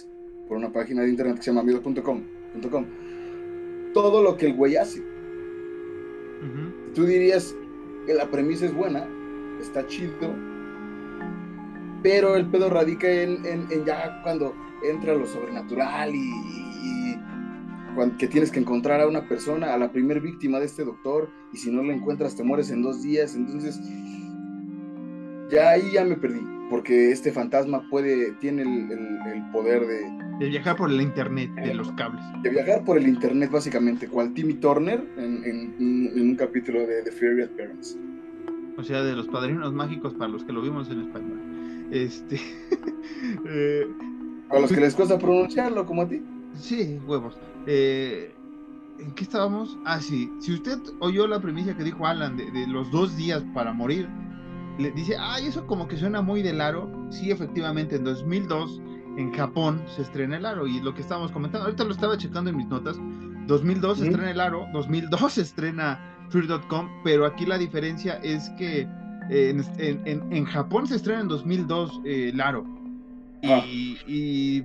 [0.48, 3.03] por una página de internet que se llama miedo.com
[3.94, 5.02] todo lo que el güey hace.
[6.94, 7.56] Tú dirías
[8.06, 9.08] que la premisa es buena,
[9.62, 10.36] está chido,
[12.04, 17.18] pero el pedo radica en, ya cuando entra lo sobrenatural y,
[18.18, 21.58] que tienes que encontrar a una persona, a la primer víctima de este doctor, y
[21.58, 23.80] si no la encuentras te mueres en dos días, entonces
[25.52, 26.42] ya ahí ya me perdí,
[26.74, 30.12] porque este fantasma puede, tiene el, poder de...
[30.40, 32.24] De viajar por el internet, de los cables.
[32.42, 35.76] De viajar por el internet, básicamente, cual Timmy Turner en,
[36.20, 37.96] un capítulo de The Fairy Parents.
[38.76, 41.40] O sea, de los padrinos mágicos para los que lo vimos en español.
[41.92, 42.38] Este...
[43.48, 43.88] eh,
[44.50, 46.24] a los que les cuesta pronunciarlo, como a ti.
[46.56, 47.38] Sí, huevos.
[47.68, 48.34] Eh,
[48.98, 49.78] ¿En qué estábamos?
[49.86, 50.28] Ah, sí.
[50.40, 54.10] Si usted oyó la premisa que dijo Alan de, de los dos días para morir,
[54.78, 56.90] le dice, ay, eso como que suena muy del aro.
[57.10, 58.82] Sí, efectivamente, en 2002
[59.18, 62.50] en Japón se estrena el aro y lo que estábamos comentando, ahorita lo estaba checando
[62.50, 62.98] en mis notas,
[63.48, 66.00] 2002 se estrena el aro, 2002 se estrena
[66.30, 68.88] Free.com, pero aquí la diferencia es que
[69.30, 69.56] eh,
[70.06, 72.66] en, Japón se estrena en 2002 eh, el aro
[73.44, 73.64] ah.
[73.68, 74.64] y,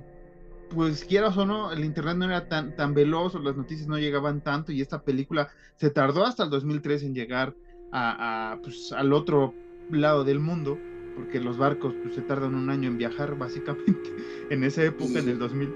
[0.71, 3.97] pues quieras o no, el internet no era tan, tan veloz o las noticias no
[3.97, 7.55] llegaban tanto y esta película se tardó hasta el 2003 en llegar
[7.91, 9.55] a, pues, al otro
[9.91, 10.77] lado del mundo,
[11.15, 14.15] porque los barcos pues, se tardan un año en viajar, básicamente,
[14.49, 15.73] en esa época, en el 2000.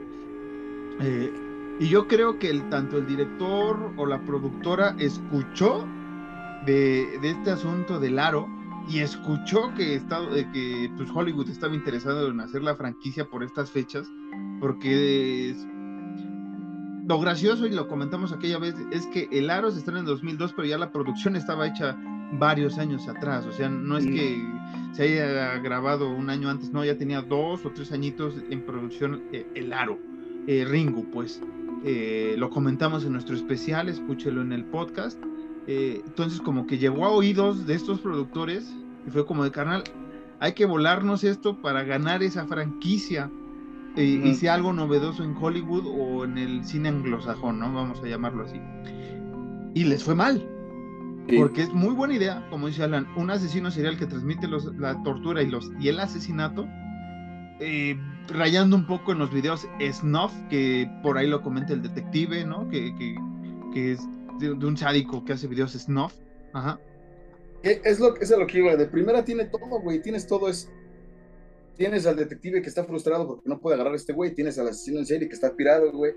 [1.01, 1.33] Eh,
[1.79, 5.87] y yo creo que el, tanto el director o la productora escuchó
[6.65, 8.47] de, este asunto del aro
[8.87, 10.01] y escuchó que,
[10.53, 14.11] que pues, Hollywood estaba interesado en hacer la franquicia por estas fechas,
[14.59, 15.55] porque
[17.07, 20.53] lo gracioso, y lo comentamos aquella vez, es que el aro se estrena en 2002,
[20.53, 21.97] pero ya la producción estaba hecha
[22.39, 24.41] varios años atrás, o sea, no es que
[24.93, 29.23] se haya grabado un año antes, no, ya tenía dos o tres añitos en producción
[29.31, 29.97] eh, El Aro,
[30.47, 31.41] eh, Ringo, pues
[31.83, 35.19] eh, lo comentamos en nuestro especial, escúchelo en el podcast,
[35.65, 38.75] entonces como que llegó a oídos de estos productores
[39.07, 39.83] y fue como de canal,
[40.41, 43.31] hay que volarnos esto para ganar esa franquicia
[43.95, 47.73] y sea algo novedoso en Hollywood o en el cine anglosajón, ¿no?
[47.73, 48.59] Vamos a llamarlo así.
[49.73, 50.45] Y les fue mal,
[51.37, 55.41] porque es muy buena idea, como dice Alan, un asesino serial que transmite la tortura
[55.41, 56.67] y, los, y el asesinato,
[57.59, 57.95] eh,
[58.27, 62.69] rayando un poco en los videos snuff, que por ahí lo comenta el detective, ¿no?
[62.69, 62.93] Que,
[63.75, 63.99] es
[64.39, 66.13] de, un sádico que hace videos snuff.
[66.53, 66.79] Ajá.
[67.63, 70.69] Es lo, es lo que iba, de primera tiene todo, güey, tienes todo es...
[71.75, 74.67] Tienes al detective que está frustrado porque no puede agarrar a este güey, tienes al
[74.67, 76.13] asesino en serie que está pirado, güey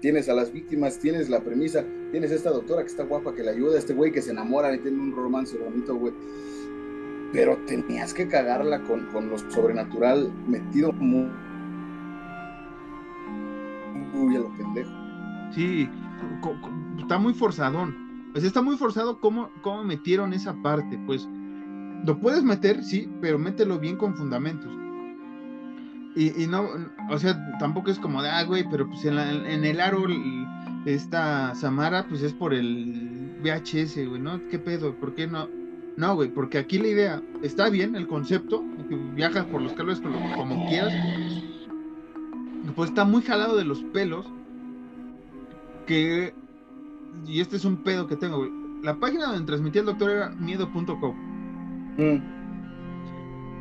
[0.00, 3.42] tienes a las víctimas, tienes la premisa, tienes a esta doctora que está guapa, que
[3.42, 6.12] le ayuda, a este güey que se enamora y tiene un romance bonito, güey.
[7.32, 11.28] Pero tenías que cagarla con, con lo sobrenatural metido muy,
[14.12, 14.90] muy a lo pendejo.
[15.54, 15.88] Sí,
[16.98, 18.06] está muy forzadón.
[18.32, 20.98] Pues está muy forzado cómo, cómo metieron esa parte.
[21.06, 21.26] Pues
[22.04, 24.70] lo puedes meter, sí, pero mételo bien con fundamentos.
[26.16, 26.66] Y, no,
[27.10, 30.06] o sea, tampoco es como de, ah, güey, pero pues en, el aro,
[30.86, 34.40] esta Samara, pues es por el VHS, güey, ¿no?
[34.48, 34.94] ¿Qué pedo?
[34.94, 35.46] ¿Por qué no?
[35.98, 40.00] No, güey, porque aquí la idea está bien, el concepto, que viajas por los cables
[40.00, 40.94] como, quieras,
[42.74, 44.24] pues está muy jalado de los pelos,
[45.86, 46.32] que,
[47.26, 48.50] y este es un pedo que tengo, güey,
[48.82, 51.14] la página donde transmitía el doctor era miedo.com.
[51.98, 52.35] Mm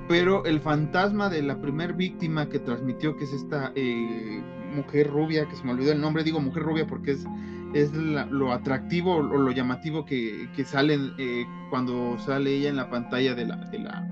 [0.08, 4.44] pero el fantasma de la primer víctima que transmitió, que es esta eh,
[4.76, 7.26] mujer rubia, que se me olvidó el nombre, digo mujer rubia porque es,
[7.74, 12.90] es lo atractivo o lo llamativo que, que sale eh, cuando sale ella en la
[12.90, 14.08] pantalla de la, de la,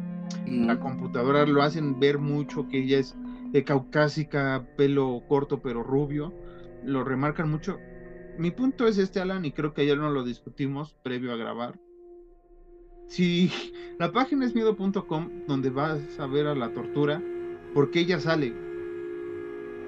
[0.48, 3.16] la computadora, lo hacen ver mucho que ella es
[3.54, 6.34] eh, caucásica, pelo corto pero rubio,
[6.84, 7.78] lo remarcan mucho.
[8.40, 11.83] Mi punto es este, Alan, y creo que ayer no lo discutimos previo a grabar
[13.08, 13.52] si
[14.00, 17.22] la página es miedo.com, donde vas a ver a la tortura,
[17.74, 18.54] porque ella sale.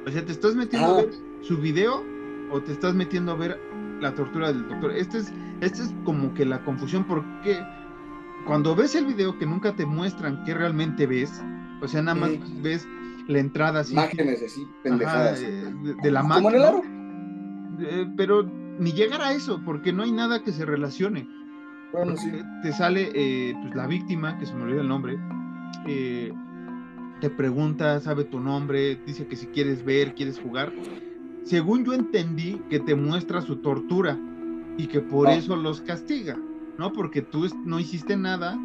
[0.05, 1.09] O sea, te estás metiendo a ver
[1.41, 2.03] su video
[2.51, 3.59] o te estás metiendo a ver
[4.01, 4.91] la tortura del doctor.
[4.91, 7.59] Este es, este es como que la confusión, porque
[8.45, 11.41] cuando ves el video que nunca te muestran qué realmente ves,
[11.82, 12.88] o sea, nada más ves
[13.28, 13.93] la entrada así.
[13.93, 15.41] Imágenes así, pendejadas.
[15.41, 16.82] de, la máquina.
[17.80, 21.28] Eh, pero ni llegar a eso, porque no hay nada que se relacione.
[22.62, 25.18] Te sale eh, pues, la víctima, que se me olvida el nombre,
[25.88, 26.32] eh,
[27.22, 30.74] te pregunta, sabe tu nombre, dice que si quieres ver, quieres jugar.
[31.43, 34.18] Según yo entendí, que te muestra su tortura
[34.78, 35.36] y que por ah.
[35.36, 36.38] eso los castiga,
[36.78, 36.91] ¿no?
[36.91, 38.60] Porque tú no hiciste nada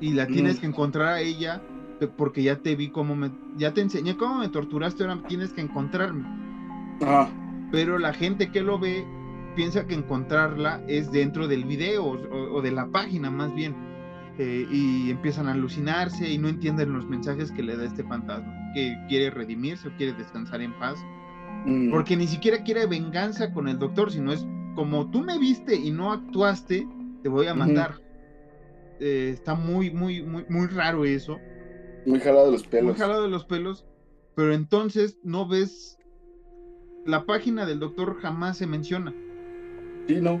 [0.00, 0.60] y la tienes mm.
[0.60, 1.62] que encontrar a ella
[2.06, 5.60] porque ya te vi cómo me, ya te enseñé cómo me torturaste, ahora tienes que
[5.60, 6.24] encontrarme.
[7.02, 7.28] Ah.
[7.72, 9.04] Pero la gente que lo ve
[9.54, 13.74] piensa que encontrarla es dentro del video o, de la página más bien.
[14.38, 18.54] Eh, y empiezan a alucinarse y no entienden los mensajes que le da este fantasma,
[18.72, 20.96] que quiere redimirse o quiere descansar en paz.
[21.66, 21.90] Mm.
[21.90, 24.46] Porque ni siquiera quiere venganza con el doctor, sino es
[24.76, 26.86] como tú me viste y no actuaste,
[27.22, 28.00] te voy a matar.
[29.00, 31.38] eh, está muy, muy, muy, muy raro eso.
[32.06, 32.92] Muy jalado de los pelos.
[32.92, 33.84] Muy jalado de los pelos,
[34.36, 35.98] pero entonces no ves
[37.04, 39.14] la página del doctor jamás se menciona.
[40.08, 40.40] Sí, no.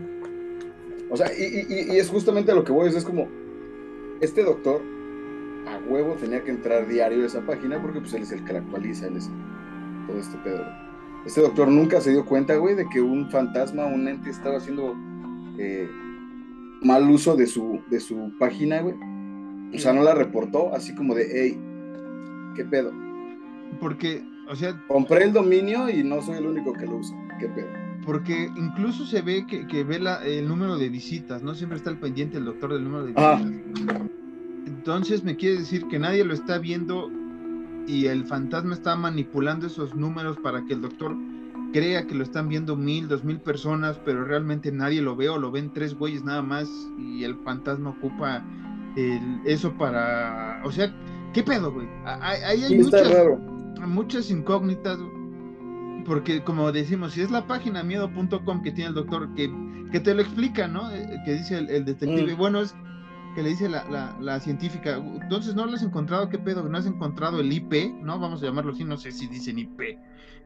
[1.10, 3.28] O sea, y, es justamente lo que voy, es como,
[4.20, 4.80] este doctor
[5.66, 8.54] a huevo tenía que entrar diario a esa página porque pues él es el que
[8.54, 9.30] la actualiza, él es
[10.06, 10.64] todo este pedo.
[11.26, 14.96] Este doctor nunca se dio cuenta, güey, de que un fantasma, un ente estaba haciendo
[15.58, 15.88] eh,
[16.80, 18.94] mal uso de su, de su página, güey.
[19.74, 21.60] O sea, no la reportó, así como de, hey,
[22.56, 22.90] ¿qué pedo?
[23.80, 24.82] Porque, o sea...
[24.88, 27.87] Compré el dominio y no soy el único que lo usa, ¿qué pedo?
[28.08, 31.54] Porque incluso se ve que, que ve la, el número de visitas, ¿no?
[31.54, 33.42] Siempre está al pendiente el doctor del número de visitas.
[34.66, 37.10] Entonces me quiere decir que nadie lo está viendo
[37.86, 41.14] y el fantasma está manipulando esos números para que el doctor
[41.74, 45.36] crea que lo están viendo mil, dos mil personas, pero realmente nadie lo ve o
[45.36, 46.66] lo ven tres güeyes nada más
[46.98, 48.42] y el fantasma ocupa
[49.44, 50.62] eso para...
[50.64, 50.90] O sea,
[51.34, 51.86] ¿qué pedo, güey?
[52.06, 53.12] Ahí hay muchas,
[53.86, 54.98] muchas incógnitas,
[56.08, 59.52] porque como decimos, si es la página miedo.com que tiene el doctor que,
[59.92, 60.90] que te lo explica, ¿no?
[60.90, 62.38] Eh, que dice el, detective, mm.
[62.38, 62.74] bueno, es
[63.34, 66.68] que le dice la, la, científica, entonces no lo has encontrado, ¿qué pedo?
[66.68, 67.92] ¿No has encontrado el IP?
[68.02, 68.18] ¿No?
[68.18, 69.98] Vamos a llamarlo así, no sé si dicen IP.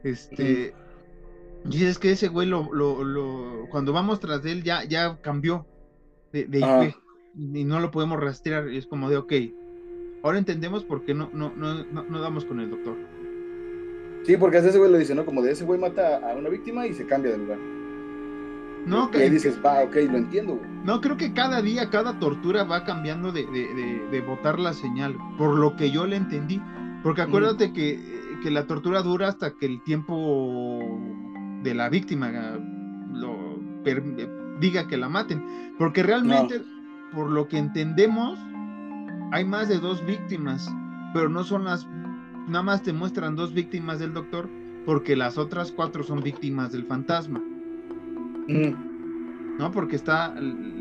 [0.03, 0.75] Este...
[1.71, 5.65] Y es que ese güey lo, lo, cuando vamos tras de él ya, ya cambió
[6.33, 6.97] de, de IP
[7.37, 8.69] y no lo podemos rastrear.
[8.69, 9.33] Y es como de, ok,
[10.23, 12.97] ahora entendemos por qué no, no, no, no, damos con el doctor.
[14.25, 15.25] Sí, porque ese güey lo dice, ¿no?
[15.25, 17.59] Como de ese güey mata a una víctima y se cambia de lugar.
[18.87, 20.61] No, que, dices, va, ok, lo entiendo.
[20.85, 23.47] No, creo que cada día, cada tortura va cambiando de,
[24.11, 26.61] de, botar la señal, por lo que yo le entendí.
[27.03, 28.01] Porque acuérdate que,
[28.43, 30.81] que, la tortura dura hasta que el tiempo
[31.63, 32.31] de la víctima
[33.13, 33.59] lo
[34.61, 35.75] diga que la maten.
[35.79, 36.61] Porque realmente,
[37.15, 38.39] por lo que entendemos,
[39.33, 40.69] hay más de dos víctimas,
[41.15, 41.87] pero no son las,
[42.49, 44.49] nada más te muestran dos víctimas del doctor,
[44.85, 47.41] porque las otras cuatro son víctimas del fantasma.
[48.49, 49.59] Mm.
[49.59, 49.71] ¿No?
[49.71, 50.35] Porque está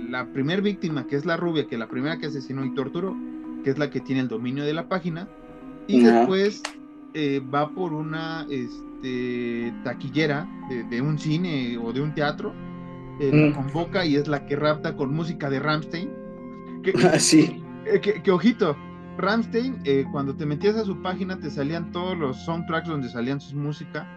[0.10, 3.16] la primera víctima, que es la rubia, que es la primera que asesinó y torturó,
[3.64, 5.28] que es la que tiene el dominio de la página,
[5.88, 6.64] y después
[7.14, 10.48] eh, va por una este, taquillera
[10.90, 12.54] de, un cine o de un teatro,
[13.20, 13.56] eh, mm.
[13.56, 16.10] convoca y es la que rapta con música de Ramstein.
[16.84, 17.62] Que, ah, sí.
[17.86, 18.78] Eh, que, ojito,
[19.18, 23.54] Ramstein, cuando te metías a su página te salían todos los soundtracks donde salían sus
[23.54, 24.08] música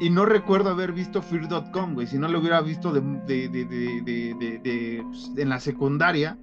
[0.00, 2.06] y no recuerdo haber visto Fear.com, güey.
[2.06, 6.36] Si no lo hubiera visto de, de, de, pues, en la secundaria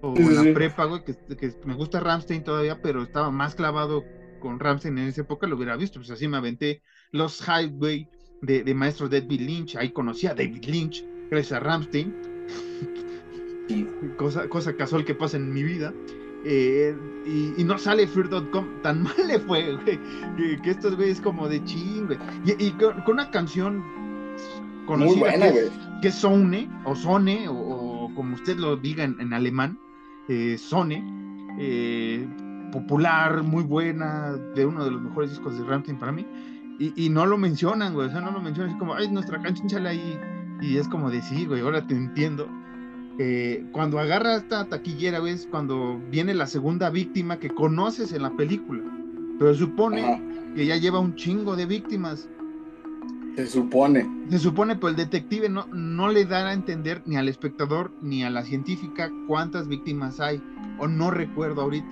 [0.00, 1.16] o en la prepa, güey, que,
[1.64, 4.04] me gusta Ramstein todavía, pero estaba más clavado
[4.40, 6.00] con Ramstein en esa época, lo hubiera visto.
[6.00, 8.08] Pues así me aventé los Highway
[8.42, 9.76] de, de maestro David Lynch.
[9.76, 12.14] Ahí conocí a David Lynch, gracias a Ramstein.
[14.16, 15.94] cosa, cosa casual que pasa en mi vida.
[16.48, 16.96] Eh,
[17.58, 19.76] y, no sale Fear.com, tan mal le fue,
[20.36, 22.08] que, estos güeyes como de ching,
[22.44, 23.82] Y, con, una canción
[24.86, 25.32] conocida
[26.00, 29.76] que, es, Sone, o Sone, o, como usted lo diga en, alemán,
[30.28, 31.02] eh, Sone,
[31.58, 32.24] eh,
[32.70, 36.24] popular, muy buena, de uno de los mejores discos de Rammstein para mí,
[36.78, 39.68] y, no lo mencionan, güey, o sea, no lo mencionan, es como, ay, nuestra canción
[39.68, 40.20] sale ahí,
[40.60, 42.48] y es como de sí, güey, ahora te entiendo
[43.18, 48.30] eh, cuando agarra esta taquillera, ves, cuando viene la segunda víctima que conoces en la
[48.30, 48.82] película,
[49.38, 50.22] pero supone
[50.54, 52.28] que ya lleva un chingo de víctimas.
[53.36, 54.06] Se supone.
[54.30, 58.22] Se supone, pero el detective no, no le da a entender ni al espectador ni
[58.22, 60.42] a la científica cuántas víctimas hay,
[60.78, 61.88] o no recuerdo ahorita.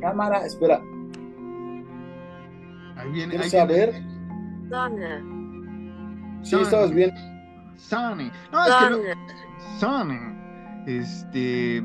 [0.00, 0.80] Cámara, espera.
[2.96, 3.34] Ahí viene.
[3.34, 4.02] ¿Quieres saber?
[6.46, 7.12] Sí, estabas bien.
[7.76, 8.30] Sony.
[8.52, 9.14] No, es que
[9.80, 10.86] Sony.
[10.86, 11.82] Este.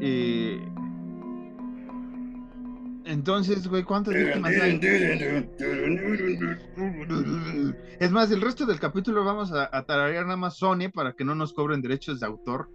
[0.00, 0.68] Eh,
[3.06, 4.80] entonces, güey, ¿cuántas víctimas hay?
[8.00, 11.24] Es más, el resto del capítulo vamos a, a tararear nada más Sony para que
[11.24, 12.70] no nos cobren derechos de autor.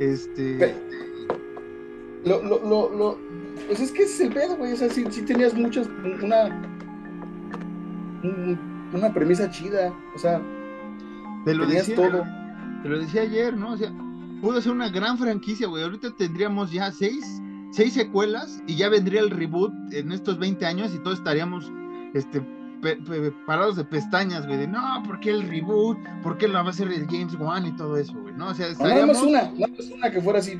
[0.00, 0.74] Este.
[2.24, 3.18] Lo, lo, lo, lo,
[3.66, 4.72] pues es que es el pedo, güey.
[4.72, 5.88] O sea, sí, tenías muchas.
[6.22, 6.62] Una.
[8.92, 9.92] Una premisa chida.
[10.14, 10.40] O sea.
[11.44, 12.24] Te lo decía, todo.
[12.82, 13.72] Te lo decía ayer, ¿no?
[13.72, 13.92] O sea,
[14.40, 15.82] pudo ser una gran franquicia, güey.
[15.82, 20.94] Ahorita tendríamos ya seis, seis secuelas y ya vendría el reboot en estos 20 años
[20.94, 21.70] y todos estaríamos
[22.14, 22.40] este,
[23.46, 25.98] parados de pestañas, güey, de no, ¿por qué el reboot?
[26.22, 28.34] ¿Por qué lo va a hacer el James Wan y todo eso, güey?
[28.34, 29.22] No, o sea, estaríamos...
[29.22, 30.58] no, una, no es una que fuera así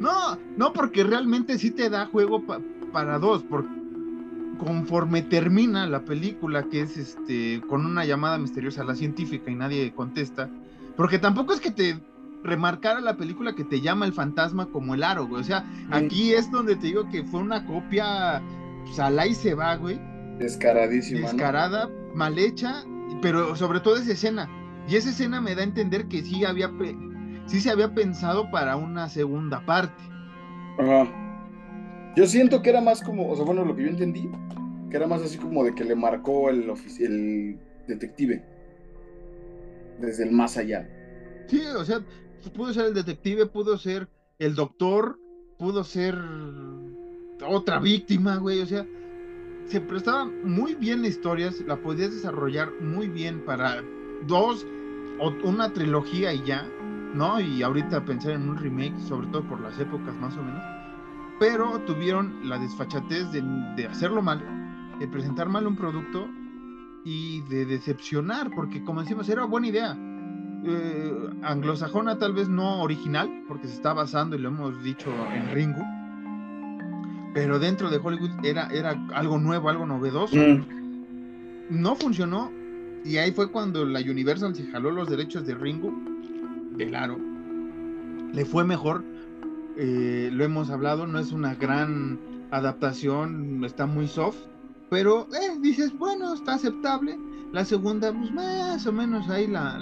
[0.00, 2.42] no, no, porque realmente sí te da juego
[2.92, 3.44] para dos.
[4.58, 9.54] conforme termina la película, que es este con una llamada misteriosa a la científica y
[9.54, 10.48] nadie contesta,
[10.96, 11.98] porque tampoco es que te
[12.44, 15.40] remarcara la película que te llama el fantasma como el aro, güey.
[15.40, 18.42] O sea, aquí es donde te digo que fue una copia,
[18.84, 19.98] pues ala y se va, güey.
[20.38, 21.20] Descaradísima.
[21.20, 22.84] Descarada, mal hecha,
[23.22, 24.48] pero sobre todo esa escena.
[24.88, 26.70] Y esa escena me da a entender que sí había
[27.46, 30.02] sí se había pensado para una segunda parte.
[30.78, 31.08] Ajá.
[32.16, 34.30] Yo siento que era más como, o sea, bueno, lo que yo entendí,
[34.90, 38.44] que era más así como de que le marcó el, el detective
[40.00, 40.88] desde el más allá.
[41.48, 42.00] Sí, o sea,
[42.54, 45.18] pudo ser el detective, pudo ser el doctor,
[45.58, 46.16] pudo ser
[47.46, 48.86] otra víctima, güey, o sea,
[49.66, 53.82] se prestaba muy bien la historia, la podías desarrollar muy bien para
[54.26, 54.66] dos
[55.18, 56.68] o una trilogía y ya,
[57.14, 57.40] ¿no?
[57.40, 60.62] Y ahorita pensar en un remake, sobre todo por las épocas más o menos,
[61.38, 63.42] pero tuvieron la desfachatez de,
[63.76, 64.42] de hacerlo mal,
[64.98, 66.28] de presentar mal un producto
[67.04, 69.96] y de decepcionar, porque como decimos, era buena idea,
[70.66, 71.12] eh,
[71.42, 75.84] anglosajona, tal vez no original, porque se está basando, y lo hemos dicho, en Ringu.
[77.34, 80.36] Pero dentro de Hollywood era, era algo nuevo, algo novedoso.
[80.36, 80.64] Mm.
[81.68, 82.50] No funcionó.
[83.04, 85.92] Y ahí fue cuando la Universal se jaló los derechos de Ringu,
[86.76, 87.18] del aro.
[88.32, 89.04] Le fue mejor.
[89.76, 92.18] Eh, lo hemos hablado, no es una gran
[92.50, 94.38] adaptación, está muy soft.
[94.90, 97.18] Pero eh, dices, bueno, está aceptable
[97.52, 99.76] la segunda, pues más o menos ahí la,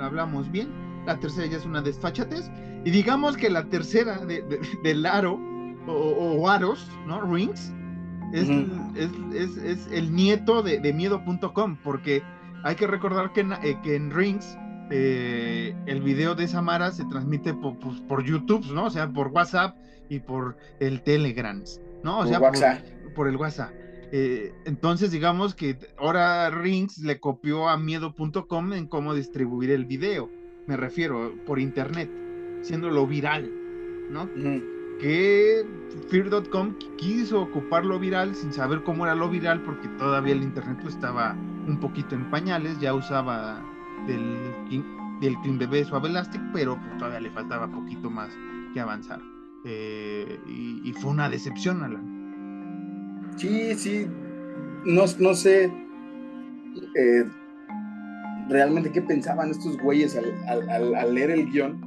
[0.00, 0.68] hablamos bien.
[1.06, 2.50] La tercera ya es una desfachatez.
[2.84, 4.44] Y digamos que la tercera de,
[4.84, 5.38] del aro
[5.86, 7.20] o, aros, ¿no?
[7.22, 7.72] Rings,
[8.32, 8.48] es,
[9.56, 12.22] es, el nieto de, miedo.com, porque
[12.62, 14.56] hay que recordar que en, eh, que en Rings
[14.90, 18.86] eh, el video de Samara se transmite por, pues, por, YouTube, ¿no?
[18.86, 19.76] O sea, por WhatsApp
[20.08, 21.62] y por el Telegram,
[22.02, 22.20] ¿no?
[22.20, 22.40] O sea,
[23.14, 23.72] por el WhatsApp.
[24.10, 30.30] Eh, entonces, digamos que ahora Rings le copió a miedo.com en cómo distribuir el video.
[30.66, 32.10] Me refiero por internet,
[32.62, 33.50] siéndolo viral,
[34.10, 34.28] ¿no?
[35.00, 35.64] Que
[36.08, 40.78] Fear.com quiso ocupar lo viral sin saber cómo era lo viral, porque todavía el internet
[40.80, 41.36] pues, estaba
[41.66, 43.62] un poquito en pañales, ya usaba
[44.08, 44.54] del,
[45.20, 48.30] del Clean Bebé Suave Elastic, pero pues, todavía le faltaba poquito más
[48.74, 49.20] que avanzar.
[49.64, 53.32] Eh, y, fue una decepción, Alan.
[53.36, 54.06] Sí, sí,
[54.84, 55.70] no, no sé
[56.94, 57.24] eh,
[58.48, 61.80] realmente qué pensaban estos güeyes al, leer el guion.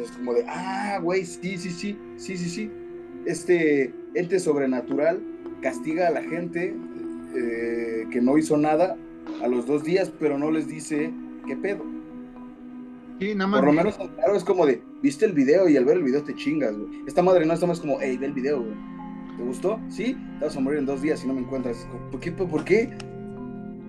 [0.00, 2.70] Es como de, ah, güey, sí, sí, sí, sí, sí, sí.
[3.24, 5.20] Este ente sobrenatural
[5.60, 6.76] castiga a la gente
[7.34, 8.96] eh, que no hizo nada
[9.42, 11.12] a los dos días, pero no les dice
[11.48, 11.84] qué pedo.
[13.18, 13.60] Sí, nada más.
[13.60, 16.22] Por lo menos claro, es como de, viste el video y al ver el video
[16.22, 17.02] te chingas, güey.
[17.06, 18.98] Esta madre no, estamos como, hey, ve el video, güey
[19.38, 19.80] ¿Te gustó?
[19.88, 21.86] Sí, te vas a morir en dos días si no me encuentras.
[22.10, 22.32] ¿Por qué?
[22.32, 22.90] ¿Por qué?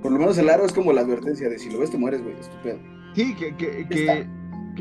[0.01, 2.21] Por lo menos el aro es como la advertencia de si lo ves te mueres,
[2.21, 2.81] güey, estupendo.
[3.15, 4.27] Sí, que, que, que,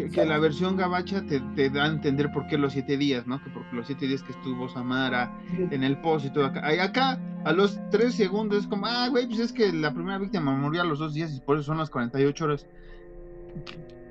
[0.07, 3.43] que, la versión gabacha te, te, da a entender por qué los siete días, ¿no?
[3.43, 5.37] Que porque los siete días que estuvo Samara
[5.71, 6.67] en el post y todo acá.
[6.83, 10.55] Acá, a los tres segundos, es como, ah, güey, pues es que la primera víctima
[10.57, 12.67] murió a los dos días y por eso son las 48 horas.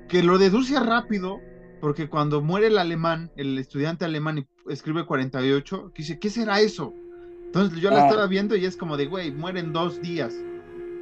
[0.08, 1.40] Que, lo deduce rápido,
[1.80, 6.60] porque cuando muere el alemán, el estudiante alemán, y escribe 48, que dice, ¿qué será
[6.60, 6.94] eso?
[7.46, 8.08] Entonces yo la ah.
[8.08, 10.34] estaba viendo y es como de, güey, mueren dos días.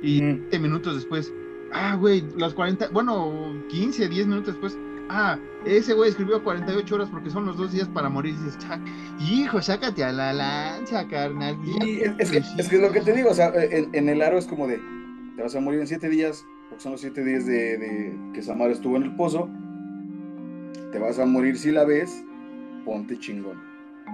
[0.02, 1.32] Y 20 minutos después,
[1.72, 7.08] ah, güey, los 40, bueno, 15, 10 minutos después, ah, ese güey escribió 48 horas
[7.10, 8.34] porque son los dos días para morir.
[8.34, 8.58] Y dices,
[9.20, 11.56] hijo, sácate a la lancha, carnal.
[12.18, 14.66] es, que, es, que, lo que te digo, o sea, en, el aro es como
[14.66, 14.80] de,
[15.36, 18.42] te vas a morir en 7 días, porque son los 7 días de, de que
[18.42, 19.48] Samara estuvo en el pozo.
[20.92, 22.24] Te vas a morir si la ves,
[22.84, 23.60] ponte chingón.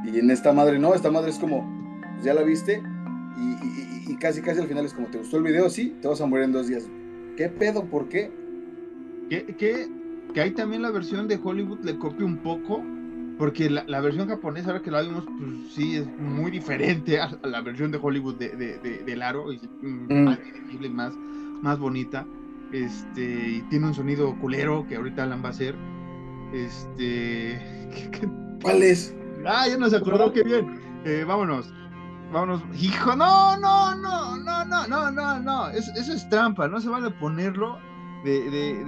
[0.04, 1.68] Y en esta madre no, esta madre es como,
[2.14, 2.82] pues, ya la viste
[4.06, 5.68] y, casi casi al final es como, ¿te gustó el video?
[5.70, 6.88] Sí, te vas a morir en dos días.
[7.36, 7.84] ¿Qué pedo?
[7.84, 8.30] ¿Por qué?
[9.28, 9.88] Que, que,
[10.34, 12.82] que hay también la versión de Hollywood le copia un poco,
[13.38, 17.60] porque la, versión japonesa, ahora que la vimos, pues sí, es muy diferente a, la
[17.60, 20.24] versión de Hollywood de, de, de, Laro, y, mm.
[20.24, 20.38] más,
[20.90, 21.12] más,
[21.62, 22.26] más bonita.
[22.72, 25.74] Este, y tiene un sonido culero que ahorita Alan va a hacer.
[26.52, 27.60] Este,
[28.62, 29.14] ¿Cuál es?
[29.46, 30.80] Ah, ya nos acordó, qué bien.
[31.04, 31.72] Eh, vámonos.
[32.32, 32.62] Vámonos.
[32.80, 35.68] Hijo, no, no, no, no, no, no, no, no.
[35.70, 37.78] eso es trampa, no se vale ponerlo
[38.24, 38.84] de, de,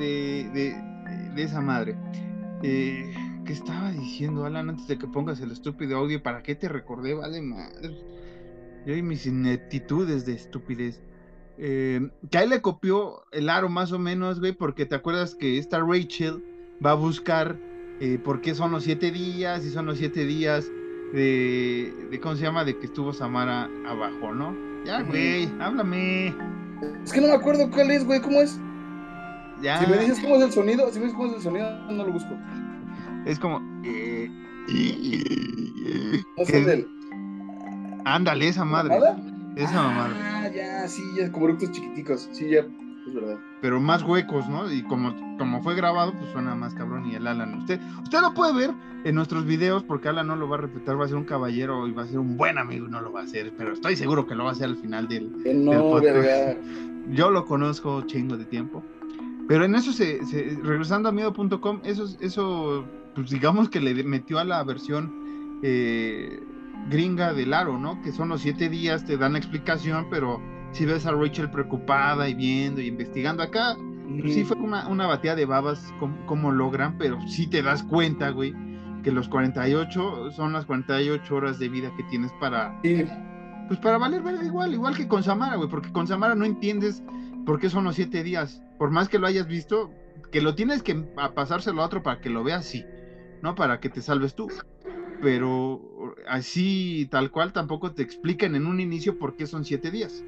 [0.53, 1.97] de, de esa madre.
[2.63, 3.15] Eh,
[3.45, 6.23] ¿Qué estaba diciendo, Alan, antes de que pongas el estúpido audio?
[6.23, 7.13] ¿Para qué te recordé?
[7.13, 7.95] Vale, madre.
[8.87, 11.03] Yo y mis ineptitudes de estupidez.
[11.59, 15.59] Eh, que ahí le copió el aro más o menos, güey, porque te acuerdas que
[15.59, 16.43] esta Rachel
[16.85, 17.59] va a buscar
[18.01, 20.71] eh, por qué son los siete días, y son los siete días
[21.15, 22.65] de, de, ¿cómo se llama?
[22.65, 24.55] De que estuvo Samara abajo, ¿no?
[24.85, 26.35] Ya, güey, háblame.
[27.05, 28.59] Es que no me acuerdo cuál es, güey, ¿cómo es?
[29.63, 29.79] Ya.
[29.79, 32.05] Si me dices cómo es el sonido, si me dices cómo es el sonido, no
[32.05, 32.37] lo busco.
[33.25, 33.63] Es como.
[33.85, 34.29] Eh,
[36.37, 36.89] no sé del.
[38.05, 38.95] Ándale, esa madre.
[39.57, 40.15] Esa mamada.
[40.21, 42.29] Ah, ya, sí, ya, como eructos chiquiticos.
[42.33, 42.61] Sí, ya,
[43.07, 43.39] es verdad.
[43.65, 44.71] Pero más huecos, ¿no?
[44.71, 47.07] Y como, como fue grabado, pues suena más cabrón.
[47.07, 50.47] Y el Alan, usted, usted lo puede ver en nuestros videos, porque Alan no lo
[50.51, 52.87] va a respetar, va a ser un caballero y va a ser un buen amigo
[52.87, 53.55] y no lo va a hacer.
[53.57, 55.33] Pero estoy seguro que lo va a hacer al final del,
[55.65, 56.59] no, del
[57.15, 58.83] Yo lo conozco chingo de tiempo.
[59.49, 60.21] Pero en eso, se,
[60.63, 62.85] regresando a miedo.com, eso, eso,
[63.15, 65.11] pues digamos que le metió a la versión
[65.63, 66.39] eh,
[66.91, 68.03] gringa del aro, ¿no?
[68.03, 70.39] Que son los siete días, te dan la explicación, pero
[70.75, 73.77] si ves a Rachel preocupada y viendo y investigando acá,
[74.21, 75.95] pues sí fue una, una batida de babas
[76.27, 78.55] como, logran, pero sí te das cuenta, güey,
[79.03, 82.79] que los 48 son las 48 horas de vida que tienes para...
[83.69, 87.03] Pues para valer verde igual, igual que con Samara, güey, porque con Samara no entiendes
[87.47, 88.61] por qué son los siete días.
[88.77, 89.91] Por más que lo hayas visto,
[90.31, 92.85] que lo tienes que pasárselo a otro para que lo veas, sí,
[93.43, 93.55] ¿no?
[93.55, 94.49] Para que te salves tú
[95.23, 100.23] pero así tal cual tampoco te explican en un inicio por qué son siete días.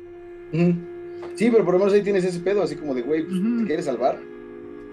[0.53, 3.67] Sí, pero por lo menos ahí tienes ese pedo, así como de, güey, pues, ¿te
[3.67, 4.19] quieres salvar?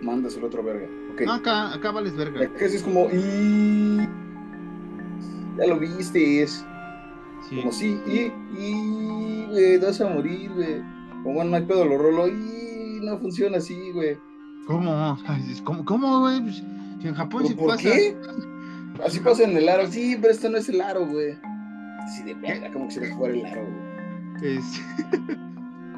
[0.02, 0.88] Mandas el otro verga.
[1.26, 2.46] No, acá, acá vales verga.
[2.46, 3.98] Acá es como, y...
[5.58, 6.66] Ya lo viste, es...
[7.50, 7.58] Sí.
[7.58, 10.82] Como, sí, y, y, güey, vas a morir, güey.
[11.22, 14.18] Como, bueno, no hay pedo, lo rolo, y no funciona así, güey.
[14.66, 15.18] ¿Cómo?
[15.64, 16.42] ¿Cómo, cómo, güey?
[16.42, 16.64] Pues,
[17.02, 17.84] si en Japón sí ¿Por pasa...
[17.84, 18.16] qué?
[19.06, 19.88] Así pasa en el aro.
[19.88, 21.38] Sí, pero esto no es el aro, güey.
[22.00, 23.66] Así de verga, como quisiera jugar el aro,
[24.40, 24.58] güey.
[24.58, 24.82] Es...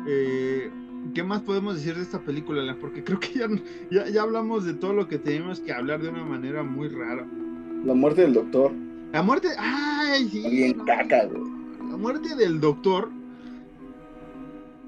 [0.08, 0.72] eh,
[1.14, 2.76] ¿Qué más podemos decir de esta película?
[2.80, 3.48] Porque creo que
[3.92, 7.28] ya, ya, hablamos de todo lo que tenemos que hablar de una manera muy rara.
[7.84, 8.72] La muerte del doctor.
[9.14, 9.50] La muerte.
[9.58, 10.28] ¡Ay!
[10.30, 11.44] Sí, Bien caca, güey.
[11.90, 13.10] La muerte del doctor.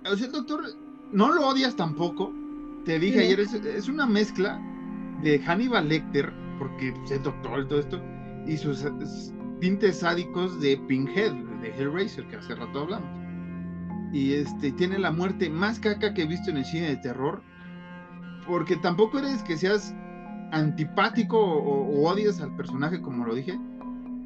[0.09, 0.63] O sea, el doctor,
[1.11, 2.33] no lo odias tampoco.
[2.85, 4.59] Te dije ayer, es, es una mezcla
[5.21, 8.01] de Hannibal Lecter porque es doctor y todo esto,
[8.45, 8.85] y sus
[9.59, 13.16] tintes sádicos de Pinhead, de Hellraiser, que hace rato hablamos.
[14.11, 17.41] Y este tiene la muerte más caca que he visto en el cine de terror,
[18.47, 19.93] porque tampoco eres que seas
[20.51, 23.59] antipático o, odias al personaje, como lo dije.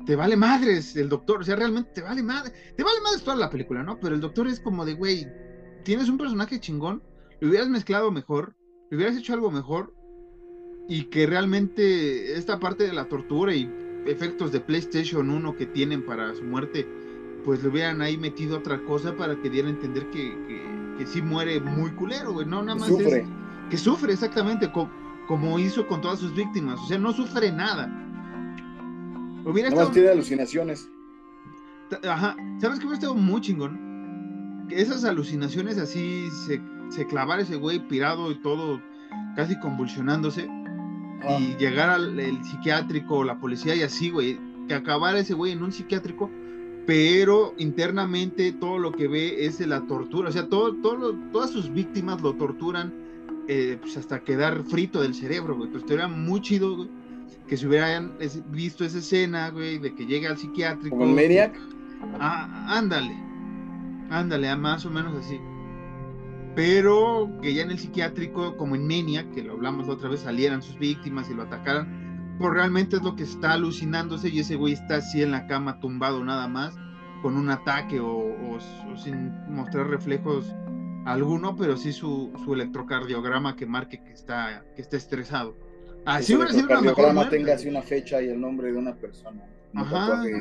[0.06, 3.38] Te vale madres el doctor, o sea, realmente te vale madre, te vale madres toda
[3.38, 4.00] la película, ¿no?
[4.00, 5.28] Pero el doctor es como de, güey,
[5.84, 7.04] tienes un personaje chingón,
[7.40, 8.56] lo hubieras mezclado mejor,
[8.90, 9.94] lo hubieras hecho algo mejor,
[10.88, 13.72] y que realmente esta parte de la tortura y
[14.06, 16.88] efectos de PlayStation 1 que tienen para su muerte,
[17.44, 20.36] pues le hubieran ahí metido otra cosa para que diera a entender que,
[20.98, 23.26] que, sí muere muy culero, güey, no nada más sufre.
[23.70, 24.72] que sufre exactamente
[25.28, 27.90] como hizo con todas sus víctimas, o sea, no sufre nada.
[29.46, 29.90] Hubiera estado...
[29.90, 30.88] tiene alucinaciones.
[32.08, 34.68] Ajá, ¿sabes qué hubiera estado muy chingón?
[34.70, 38.80] Que esas alucinaciones así se, se clavara ese güey pirado y todo
[39.36, 40.48] casi convulsionándose
[41.24, 41.38] Ah.
[41.40, 45.64] y llegar al psiquiátrico o la policía y así, güey, que acabara ese güey en
[45.64, 46.32] un psiquiátrico,
[46.86, 51.72] pero internamente todo lo que ve es la tortura, o sea, todo, todo todas sus
[51.72, 52.94] víctimas lo torturan
[53.48, 56.90] eh, pues hasta quedar frito del cerebro, güey, pues era muy chido, güey,
[57.48, 58.14] que se hubieran
[58.52, 60.98] visto esa escena, güey, de que llegue al psiquiátrico.
[60.98, 61.60] Como Maniac.
[62.20, 63.16] Ah, ándale,
[64.10, 65.40] ándale, más o menos así
[66.56, 70.62] pero que ya en el psiquiátrico, como en Menia, que lo hablamos otra vez, salieran
[70.62, 72.01] sus víctimas y lo atacaran,
[72.40, 76.24] realmente es lo que está alucinándose y ese güey está así en la cama tumbado
[76.24, 76.76] nada más,
[77.22, 78.58] con un ataque o,
[78.98, 80.54] sin mostrar reflejos
[81.06, 85.56] alguno, pero sí su, su, electrocardiograma que marque que está, que está estresado.
[86.06, 89.44] Así hubiera sido una mejor tenga así una fecha y el nombre de una persona.
[89.76, 90.24] Ajá.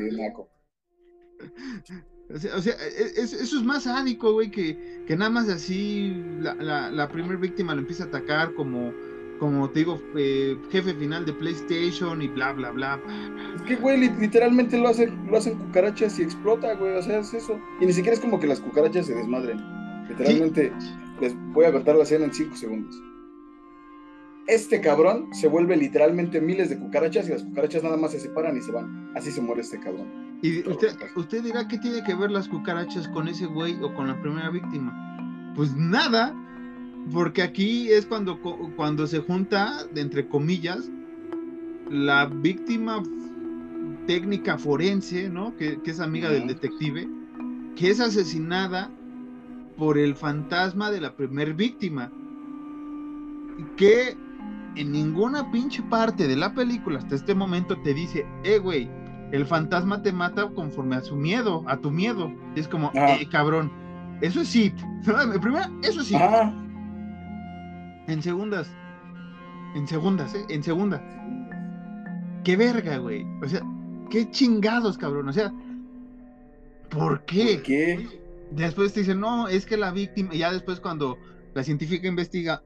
[2.32, 6.90] O sea, e, e, eso es más sádico, güey, que, que nada más así la,
[6.90, 8.92] la, primera víctima lo empieza a atacar como,
[9.40, 13.00] como te digo, eh, jefe final de PlayStation y bla, bla, bla.
[13.56, 17.32] Es que, güey, literalmente lo hacen, lo hacen cucarachas y explota, güey, o sea, es
[17.32, 17.58] eso.
[17.80, 19.58] Y ni siquiera es como que las cucarachas se desmadren.
[20.08, 20.72] Literalmente,
[21.20, 22.94] les voy a cortar la escena en 5 segundos.
[24.46, 28.56] Este cabrón se vuelve literalmente miles de cucarachas y las cucarachas nada más se separan
[28.58, 29.10] y se van.
[29.16, 30.38] Así se muere este cabrón.
[30.42, 34.08] Y usted, usted dirá que tiene que ver las cucarachas con ese güey o con
[34.08, 35.52] la primera víctima.
[35.54, 36.34] Pues nada,
[37.12, 38.38] porque aquí es cuando,
[38.76, 40.90] cuando se junta, entre comillas,
[41.90, 43.02] la víctima
[44.06, 45.56] técnica forense, ¿no?
[45.56, 47.08] Que, es amiga del detective,
[47.76, 48.90] que es asesinada
[49.76, 52.12] por el fantasma de la primer víctima.
[53.76, 54.16] Que
[54.76, 58.88] en ninguna pinche parte de la película hasta este momento te dice, eh, güey,
[59.32, 62.32] el fantasma te mata conforme a su miedo, a tu miedo.
[62.54, 63.70] Y es como, eh, cabrón,
[64.20, 64.74] eso es it.
[65.06, 66.18] En primera, eso es it.
[68.10, 68.68] En segundas.
[69.76, 70.44] En segundas, ¿eh?
[70.48, 71.00] En segundas.
[72.42, 73.24] Qué verga, güey.
[73.40, 73.62] O sea,
[74.10, 75.28] qué chingados, cabrón.
[75.28, 75.52] O sea,
[76.90, 77.54] ¿por qué?
[77.54, 78.20] ¿Por qué?
[78.50, 81.18] Después te dicen, no, es que la víctima, ya después cuando
[81.54, 82.64] la científica investiga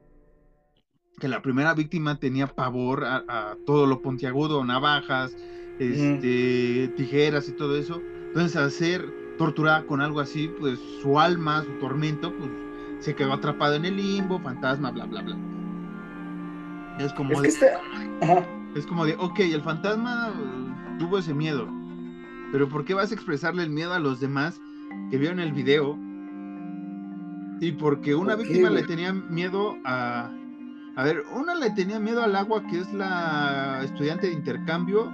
[1.20, 5.36] que la primera víctima tenía pavor a, a todo lo puntiagudo, navajas,
[5.78, 8.01] este, tijeras y todo eso.
[8.28, 12.51] Entonces, al ser torturada con algo así, pues su alma, su tormento, pues
[13.05, 15.36] se quedó atrapado en el limbo, fantasma, bla, bla, bla.
[16.98, 17.66] Es como Es de, está.
[18.22, 18.46] Ajá.
[18.74, 21.68] es como de, ok, el fantasma eh, tuvo ese miedo,
[22.50, 24.59] pero ¿por qué vas a expresarle el miedo a los demás
[25.11, 25.98] que vieron el video?
[27.61, 30.30] Y porque una ¿Por qué, víctima le tenía miedo a...
[30.96, 35.12] A ver, una le tenía miedo al agua, que es la estudiante de intercambio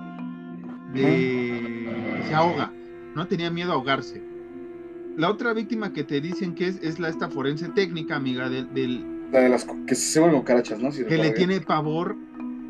[0.93, 1.01] de...
[1.03, 2.71] que se ahoga,
[3.15, 4.30] no tenía miedo a ahogarse.
[5.17, 8.73] La otra víctima que te dicen que es, es la esta forense técnica, amiga, del,
[8.73, 10.91] del- La de las que se vuelven cucarachas, ¿no?
[10.93, 11.35] Si que le bien.
[11.35, 12.17] tiene pavor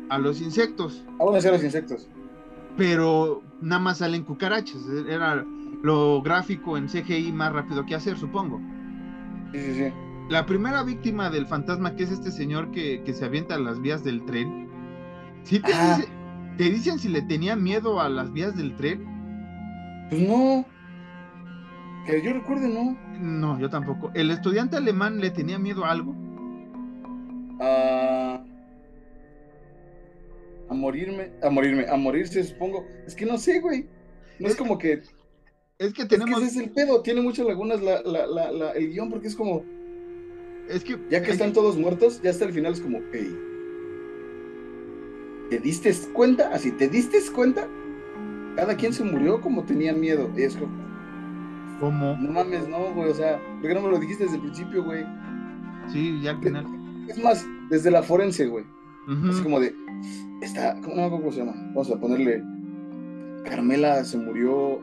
[0.09, 1.03] a los insectos.
[1.19, 2.07] Ah, a los insectos.
[2.77, 4.81] pero nada más salen cucarachas.
[5.09, 5.45] Era
[5.83, 8.59] lo gráfico en CGI más rápido que hacer, supongo.
[9.53, 9.93] Sí, sí, sí.
[10.29, 13.81] La primera víctima del fantasma, que es este señor que, que se avienta a las
[13.81, 14.67] vías del tren,
[15.43, 15.97] ¿sí te, Ah.
[15.97, 16.09] dice-
[16.57, 19.05] te dicen si le tenía miedo a las vías del tren?
[20.09, 20.65] Pues no.
[22.05, 22.97] Que yo recuerde, no.
[23.19, 24.11] No, yo tampoco.
[24.13, 26.15] ¿El estudiante alemán le tenía miedo a algo?
[27.59, 28.43] A.
[30.69, 31.31] A morirme.
[31.43, 31.85] A morirme.
[31.87, 32.85] A morirse, supongo.
[33.05, 33.87] Es que no sé, güey.
[34.39, 35.01] No es como que.
[35.77, 36.39] Es que Es tenemos...
[36.39, 37.01] que ese es el pedo.
[37.01, 39.63] Tiene muchas lagunas la, la, la, la- el guion porque es como.
[40.69, 40.97] Es que...
[41.09, 43.37] Ya que hay- están todos muertos, ya hasta el final es como, hey.
[45.49, 46.49] ¿Te diste cuenta?
[46.53, 47.67] Así, ¿te diste cuenta?
[48.55, 50.31] Cada quien se murió como tenían miedo.
[50.37, 50.71] Y es como,
[51.81, 52.15] ¿Cómo?
[52.15, 53.09] no mames, no, güey.
[53.09, 55.03] O sea, ¿por qué no me lo dijiste desde el principio, güey?
[55.91, 56.65] Sí, ya al final.
[57.09, 58.63] Es más, desde la forense, güey.
[59.07, 59.29] Ujú.
[59.29, 59.75] Así como de,
[60.41, 61.53] está, ¿cómo, se llama?
[61.55, 62.43] Vamos a ponerle,
[63.43, 64.79] Carmela se murió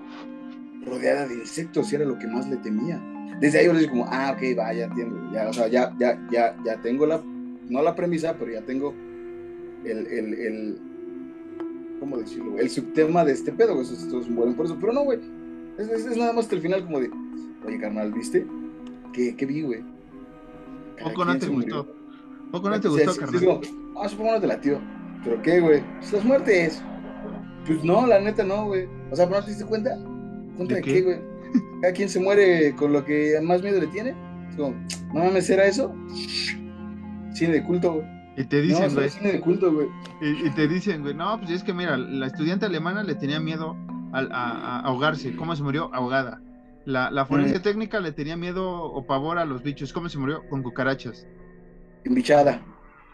[0.85, 3.01] rodeada de insectos y era lo que más le temía.
[3.41, 5.95] Desde ahí yo le digo como, ah, ok, va, ya entiendo, ya, o sea, ya,
[5.99, 7.23] ya, ya, ya tengo la,
[7.69, 8.93] no la premisa, pero ya tengo
[9.85, 10.81] el, el, el
[12.01, 12.59] ¿cómo decirlo?
[12.59, 15.21] El subtema de este pedo, güey, estos mueren por eso, pero no, güey,
[15.79, 17.11] es, es- es nada más hasta el final como de,
[17.67, 18.47] oye, carnal, ¿viste?
[19.13, 19.83] ¿Qué, qué vi, güey?
[21.03, 21.87] Poco no te gustó.
[22.51, 23.45] ¿Poco no te gustó, sí, carnal?
[23.45, 23.61] como,
[24.03, 24.81] ah, supongo no te latió.
[25.25, 25.83] ¿Pero qué, güey?
[26.01, 26.83] Pues las muertes.
[27.67, 28.87] Pues no, la neta no, güey.
[29.11, 29.91] O sea, ¿no te diste cuenta?
[30.57, 31.03] ¿Cuenta ¿De qué?
[31.03, 31.19] güey?
[31.83, 34.15] Cada quien se muere con lo que más miedo le tiene.
[34.51, 34.75] Es como,
[35.15, 35.95] no mames, ¿era eso?
[37.35, 38.07] Cine de culto, güey.
[38.37, 39.09] Y te dicen, güey.
[39.11, 39.89] cine de culto, güey.
[40.21, 43.41] Y, y te dicen, güey, no, pues es que mira, la estudiante alemana le tenía
[43.41, 43.77] miedo
[44.13, 45.35] al- a, a ahogarse.
[45.37, 45.91] ¿Cómo se murió?
[45.95, 46.41] Ahogada.
[46.85, 47.63] La, la forense Mm.
[47.63, 49.93] técnica le tenía miedo o pavor a los bichos.
[49.93, 50.43] ¿Cómo se murió?
[50.49, 51.27] Con cucarachas.
[52.05, 52.63] Embichada.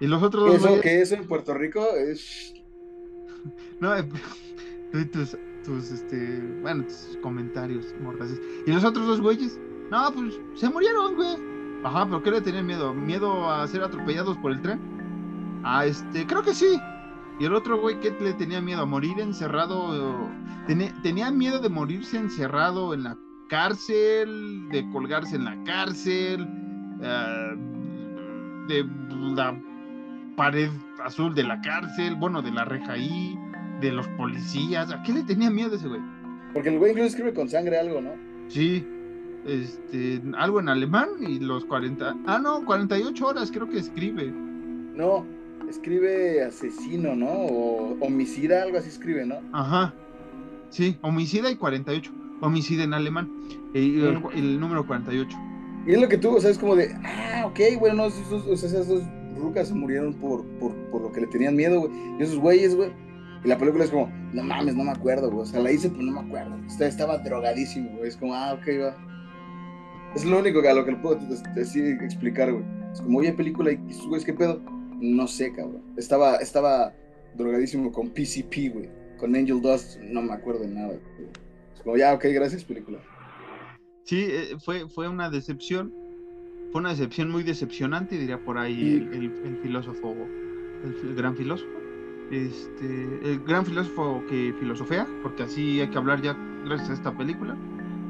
[0.00, 2.54] Y los otros dos, Eso, güeyes- que eso en Puerto Rico es.
[3.80, 4.04] No, eh,
[4.92, 8.40] tú tus, tus, este, bueno, tus comentarios mordaces.
[8.66, 9.60] ¿Y los otros dos güeyes?
[9.90, 11.36] No, pues se murieron, güey.
[11.84, 12.94] Ajá, ¿pero qué le tenían miedo?
[12.94, 14.80] ¿Miedo a ser atropellados por el tren?
[15.64, 16.80] Ah, este, creo que sí.
[17.38, 18.82] Y el otro güey, ¿qué le tenía miedo?
[18.82, 20.30] ¿A morir encerrado?
[20.66, 23.16] Tenía, tenía miedo de morirse encerrado en la
[23.48, 26.46] cárcel, de colgarse en la cárcel,
[27.02, 27.54] eh,
[28.68, 28.84] de
[29.34, 29.60] la
[30.36, 30.70] pared
[31.04, 33.38] azul de la cárcel, bueno, de la reja ahí,
[33.80, 34.90] de los policías.
[34.92, 36.00] ¿A qué le tenía miedo ese güey?
[36.52, 38.12] Porque el güey incluso escribe con sangre algo, ¿no?
[38.48, 38.86] Sí,
[39.44, 44.32] este, algo en alemán y los 40, ah, no, 48 horas creo que escribe.
[44.94, 45.26] No,
[45.68, 47.30] escribe asesino, ¿no?
[47.30, 49.36] O homicida, algo así escribe, ¿no?
[49.52, 49.94] Ajá,
[50.70, 53.30] sí, homicida y 48, homicida en alemán,
[53.72, 55.36] y el, el número 48.
[55.86, 58.46] Y es lo que tú, o sea, es como de, ah, ok, güey, no, esos,
[58.46, 59.02] o sea, esas dos
[59.36, 61.92] rucas se murieron por, por, por lo que le tenían miedo, güey.
[62.18, 62.90] Y esos güeyes, güey.
[63.44, 65.42] Y la película es como, no mames, no me acuerdo, güey.
[65.42, 66.56] O sea, la hice, pero no me acuerdo.
[66.66, 68.08] Estaba, estaba drogadísimo, güey.
[68.08, 68.96] Es como, ah, ok, va.
[70.14, 71.18] Es lo único que a lo que le puedo
[71.54, 72.64] decir, explicar, güey.
[72.92, 74.62] Es como, oye, película, ¿y esos güeyes qué pedo?
[75.00, 75.82] No sé, cabrón.
[75.96, 76.92] Estaba, estaba
[77.36, 78.88] drogadísimo con PCP, güey.
[79.18, 81.00] Con Angel Dust, no me acuerdo de nada, güey.
[81.74, 82.98] Es como, ya, ok, gracias, película.
[84.04, 85.92] Sí, eh, fue, fue una decepción,
[86.72, 90.14] fue una decepción muy decepcionante, diría por ahí el, el- el filósofo,
[90.84, 91.70] el, gran filósofo,
[92.30, 92.86] este,
[93.24, 96.36] el gran filósofo que filosofea, porque así hay que hablar ya
[96.66, 97.56] gracias a esta película.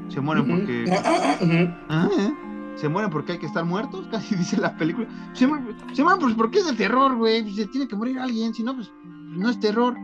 [0.09, 1.73] Se mueren porque Ujú.
[1.89, 2.33] Ah, ¿eh?
[2.75, 5.07] Se mueren porque hay que estar muertos, casi dice la película.
[5.33, 7.51] Se mueren, se mueren pues porque es de terror, güey.
[7.53, 9.95] Se tiene que morir alguien, si no, pues no es terror.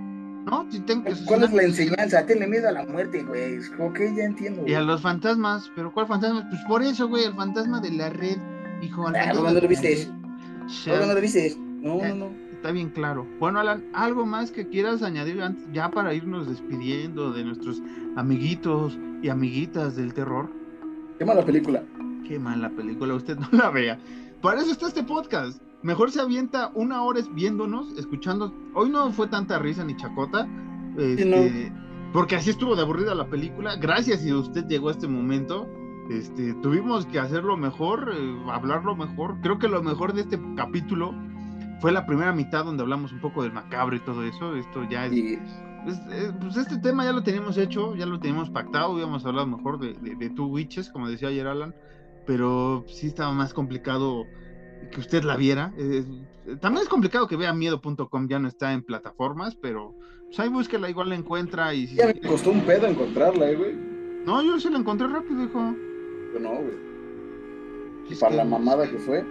[0.46, 0.66] ¿no?
[0.72, 2.26] Si tengo que ¿Cuál es la enseñanza?
[2.26, 3.60] Tenle miedo a la muerte, güey.
[3.80, 4.64] Ok, ya entiendo.
[4.68, 6.48] Y a los fantasmas, pero ¿cuál fantasma?
[6.50, 8.38] Pues por eso, güey, el fantasma de la red,
[8.82, 9.08] hijo.
[9.08, 10.08] Ah, no, lo viste.
[10.88, 11.56] No, lo viste.
[11.82, 12.52] No, no, no.
[12.54, 13.26] Está bien claro.
[13.40, 15.42] Bueno, Alan, ¿algo más que quieras añadir
[15.74, 17.82] ya para irnos despidiendo de nuestros
[18.16, 20.48] amiguitos y amiguitas del terror?
[21.18, 21.84] Qué mala película.
[22.28, 24.00] Qué mala película, usted no la vea.
[24.42, 25.62] Para eso está este podcast.
[25.84, 28.54] Mejor se avienta una hora viéndonos, escuchando.
[28.74, 30.48] Hoy no fue tanta risa ni chacota.
[30.98, 31.72] Este,
[32.14, 33.76] porque así estuvo de aburrida la película.
[33.76, 35.68] Gracias si usted llegó a este momento.
[36.10, 39.40] Este, tuvimos que hacerlo mejor, eh, hablarlo mejor.
[39.42, 41.14] Creo que lo mejor de este capítulo
[41.80, 44.56] fue la primera mitad donde hablamos un poco del macabro y todo eso.
[44.56, 45.14] Esto ya es.
[45.14, 48.98] Eh, pues este tema ya lo teníamos hecho, ya lo teníamos pactado.
[48.98, 51.74] Íbamos a hablar mejor de, de, de Two Witches, como decía ayer Alan.
[52.26, 54.26] Pero sí estaba más complicado
[54.92, 55.74] que usted la viera.
[55.78, 56.04] Eh,
[56.60, 59.96] también es complicado que vea miedo.com, ya no está en plataformas, pero
[60.26, 61.88] pues ahí búsquela, igual la encuentra y...
[61.96, 63.76] ya me costó un pedo encontrarla, eh, güey.
[64.26, 65.76] No, yo sí la encontré rápido, hijo.
[66.34, 66.92] Yo no, güey.
[68.10, 69.26] Y para la mamada que fue.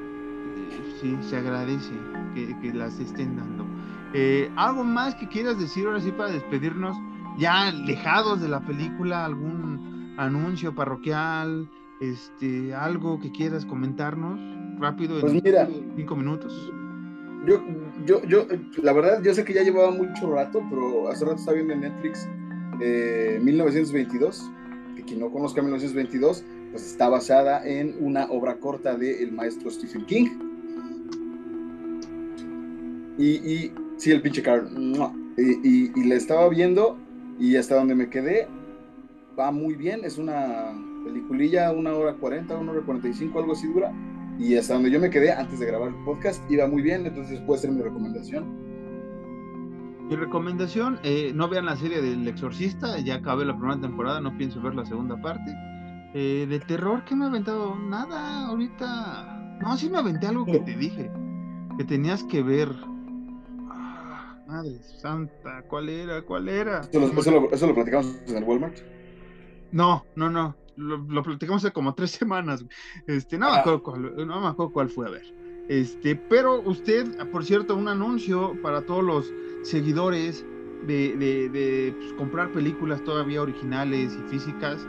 [1.01, 1.93] Sí, se agradece
[2.35, 3.67] que, que las estén dando.
[4.13, 6.97] Eh, ¿Algo más que quieras decir ahora sí para despedirnos?
[7.39, 11.69] Ya alejados de la película, algún anuncio parroquial,
[12.01, 14.41] este, algo que quieras comentarnos
[14.79, 16.73] rápido en pues mira, cinco minutos.
[17.47, 17.63] Yo,
[18.07, 18.47] yo, yo,
[18.83, 21.81] la verdad, yo sé que ya llevaba mucho rato, pero hace rato estaba viendo en
[21.81, 22.29] Netflix
[23.43, 29.17] 1922, eh, que quien no conozca 1922, pues está basada en una obra corta del
[29.17, 30.29] el maestro Stephen King.
[33.19, 34.69] Y, y sí, el pinche Carl.
[35.37, 36.97] Y, y, y la estaba viendo
[37.39, 38.49] y hasta donde me quedé,
[39.39, 40.73] va muy bien, es una
[41.05, 43.93] peliculilla, una hora cuarenta, una hora cuarenta y cinco, algo así dura.
[44.39, 47.41] Y hasta donde yo me quedé antes de grabar el podcast, iba muy bien, entonces
[47.41, 48.71] puede ser mi recomendación.
[50.09, 54.37] Mi recomendación, eh, no vean la serie del Exorcista, ya acabé la primera temporada, no
[54.37, 55.53] pienso ver la segunda parte.
[56.15, 57.77] Eh, de terror, ¿qué me ha aventado?
[57.77, 59.59] Nada, ahorita.
[59.63, 61.11] No, sí me aventé algo que te dije,
[61.79, 62.69] que tenías que ver.
[63.71, 66.23] Ah, madre santa, ¿cuál era?
[66.23, 66.81] ¿Cuál era?
[66.81, 68.79] ¿Eso lo, eso lo platicamos en el Walmart?
[69.71, 70.57] No, no, no.
[70.81, 72.65] Lo, platicamos hace como tres semanas.
[73.07, 73.61] Este, no, me ah.
[73.61, 75.35] acuerdo cuál, no me acuerdo cuál fue a ver.
[75.69, 80.45] Este, pero usted, por cierto, un anuncio para todos los seguidores
[80.87, 84.87] de, de, pues, comprar películas todavía originales y físicas.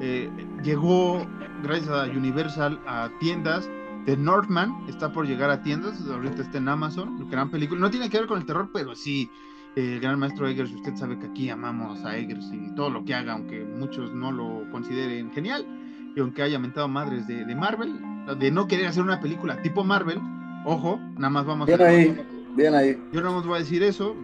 [0.00, 0.28] Eh,
[0.64, 1.24] llegó,
[1.62, 3.70] gracias a Universal, a tiendas.
[4.06, 7.80] de Northman está por llegar a tiendas, ahorita está en Amazon, gran película.
[7.80, 9.30] No tiene que ver con el terror, pero sí
[9.76, 13.14] el gran maestro Eggers, usted sabe que aquí amamos a Eggers y todo lo que
[13.14, 15.66] haga, aunque muchos no lo consideren genial,
[16.14, 17.94] y aunque haya mentado madres de, Marvel,
[18.38, 20.20] de no querer hacer una película tipo Marvel,
[20.64, 21.86] ojo, nada más vamos bien a...
[21.86, 22.16] Ahí,
[22.56, 22.96] bien ahí.
[23.12, 24.14] Yo no más voy a decir eso,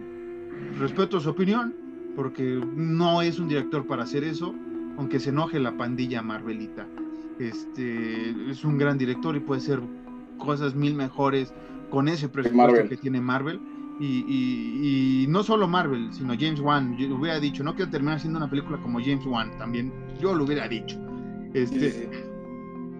[0.79, 1.75] respeto su opinión,
[2.15, 4.55] porque no es un director para hacer eso,
[4.97, 6.87] aunque se enoje la pandilla Marvelita.
[7.39, 9.81] Este, es un gran director y puede ser
[10.37, 11.53] cosas mil mejores
[11.89, 13.59] con ese presupuesto que tiene Marvel
[14.01, 16.97] y, no solo Marvel, sino James Wan.
[16.97, 20.43] Yo hubiera dicho, no quiero terminar haciendo una película como James Wan, también yo lo
[20.43, 20.99] hubiera dicho.
[21.53, 22.09] Este,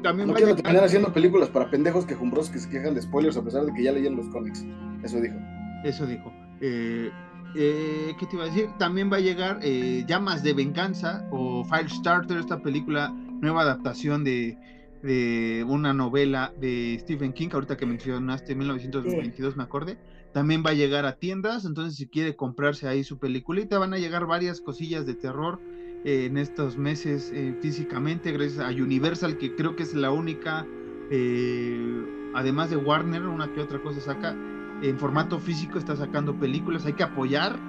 [0.03, 3.43] También no quiero terminar haciendo películas para pendejos quejumbrosos que se quejan de spoilers a
[3.43, 4.65] pesar de que ya leían los cómics.
[5.03, 5.35] Eso dijo.
[5.83, 6.31] Eso dijo.
[6.59, 7.09] Eh,
[7.55, 8.69] eh, ¿Qué te iba a decir?
[8.77, 13.09] También va a llegar eh, Llamas de Venganza o Firestarter, esta película,
[13.41, 14.57] nueva adaptación de,
[15.01, 19.97] de una novela de Stephen King, ahorita que mencionaste, 1922, me acordé
[20.33, 23.97] también va a llegar a tiendas, entonces si quiere comprarse ahí su peliculita, van a
[23.97, 25.59] llegar varias cosillas de terror
[26.05, 30.65] eh, en estos meses eh, físicamente, gracias a Universal, que creo que es la única,
[31.09, 34.35] eh, además de Warner, una que otra cosa saca,
[34.81, 37.59] en formato físico está sacando películas, hay que apoyar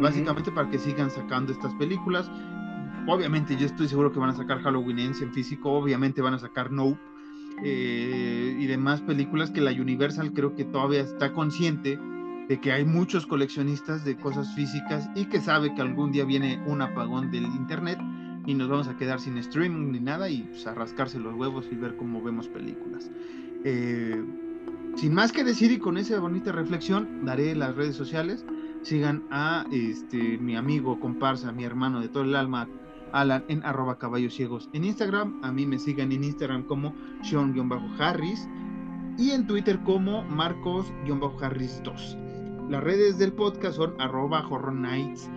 [0.00, 2.30] básicamente para que sigan sacando estas películas.
[3.08, 6.70] Obviamente yo estoy seguro que van a sacar Halloween en físico, obviamente van a sacar
[6.70, 7.00] Nope
[7.64, 11.98] eh, y demás películas que la Universal creo que todavía está consciente
[12.48, 16.60] de que hay muchos coleccionistas de cosas físicas y que sabe que algún día viene
[16.66, 17.98] un apagón del internet
[18.46, 21.66] y nos vamos a quedar sin streaming ni nada y pues, a rascarse los huevos
[21.70, 23.10] y ver cómo vemos películas.
[23.64, 24.22] Eh,
[24.96, 28.44] sin más que decir y con esa bonita reflexión, daré las redes sociales.
[28.82, 32.68] Sigan a este, mi amigo, comparsa, mi hermano de todo el alma,
[33.12, 35.38] Alan en arroba caballos ciegos en Instagram.
[35.42, 38.48] A mí me sigan en Instagram como Sean-Harris
[39.18, 42.68] y en Twitter como Marcos-Harris2.
[42.68, 45.30] Las redes del podcast son arroba horror mx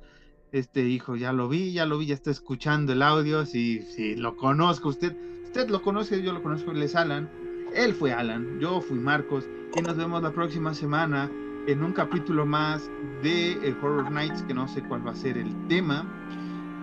[0.53, 4.15] Este hijo ya lo vi, ya lo vi, ya está escuchando el audio, si, si
[4.15, 7.29] lo conozco usted, usted lo conoce, yo lo conozco, él es Alan,
[7.75, 9.45] él fue Alan, yo fui Marcos,
[9.77, 11.31] y nos vemos la próxima semana
[11.67, 12.89] en un capítulo más
[13.23, 16.07] de eh, Horror Nights, que no sé cuál va a ser el tema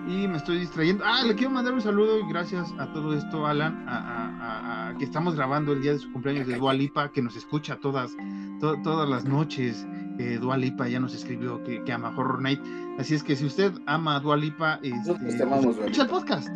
[0.07, 1.03] y me estoy distrayendo.
[1.05, 5.35] Ah, le quiero mandar un saludo y gracias a todo esto, Alan, a, que estamos
[5.35, 8.11] grabando el día de su cumpleaños de Dualipa, que nos escucha todas,
[8.59, 9.85] todas las noches.
[10.19, 12.61] Eh, Dualipa ya nos escribió que, ama Horror Night.
[12.99, 16.49] Así es que si usted ama a Dualipa, este, te amamos, escucha el podcast.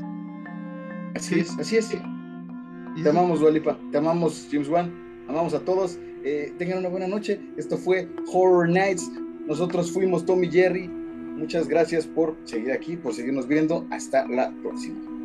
[1.16, 1.90] Así es, así es.
[3.02, 3.78] Te amamos, Dualipa.
[3.92, 4.92] Te amamos, James Wan.
[5.28, 5.98] Amamos a todos.
[6.24, 7.40] Eh, tengan una buena noche.
[7.58, 9.10] Esto fue Horror Nights.
[9.48, 10.97] Nosotros fuimos Tommy Jerry.
[11.38, 13.86] Muchas gracias por seguir aquí, por seguirnos viendo.
[13.92, 15.17] Hasta la próxima.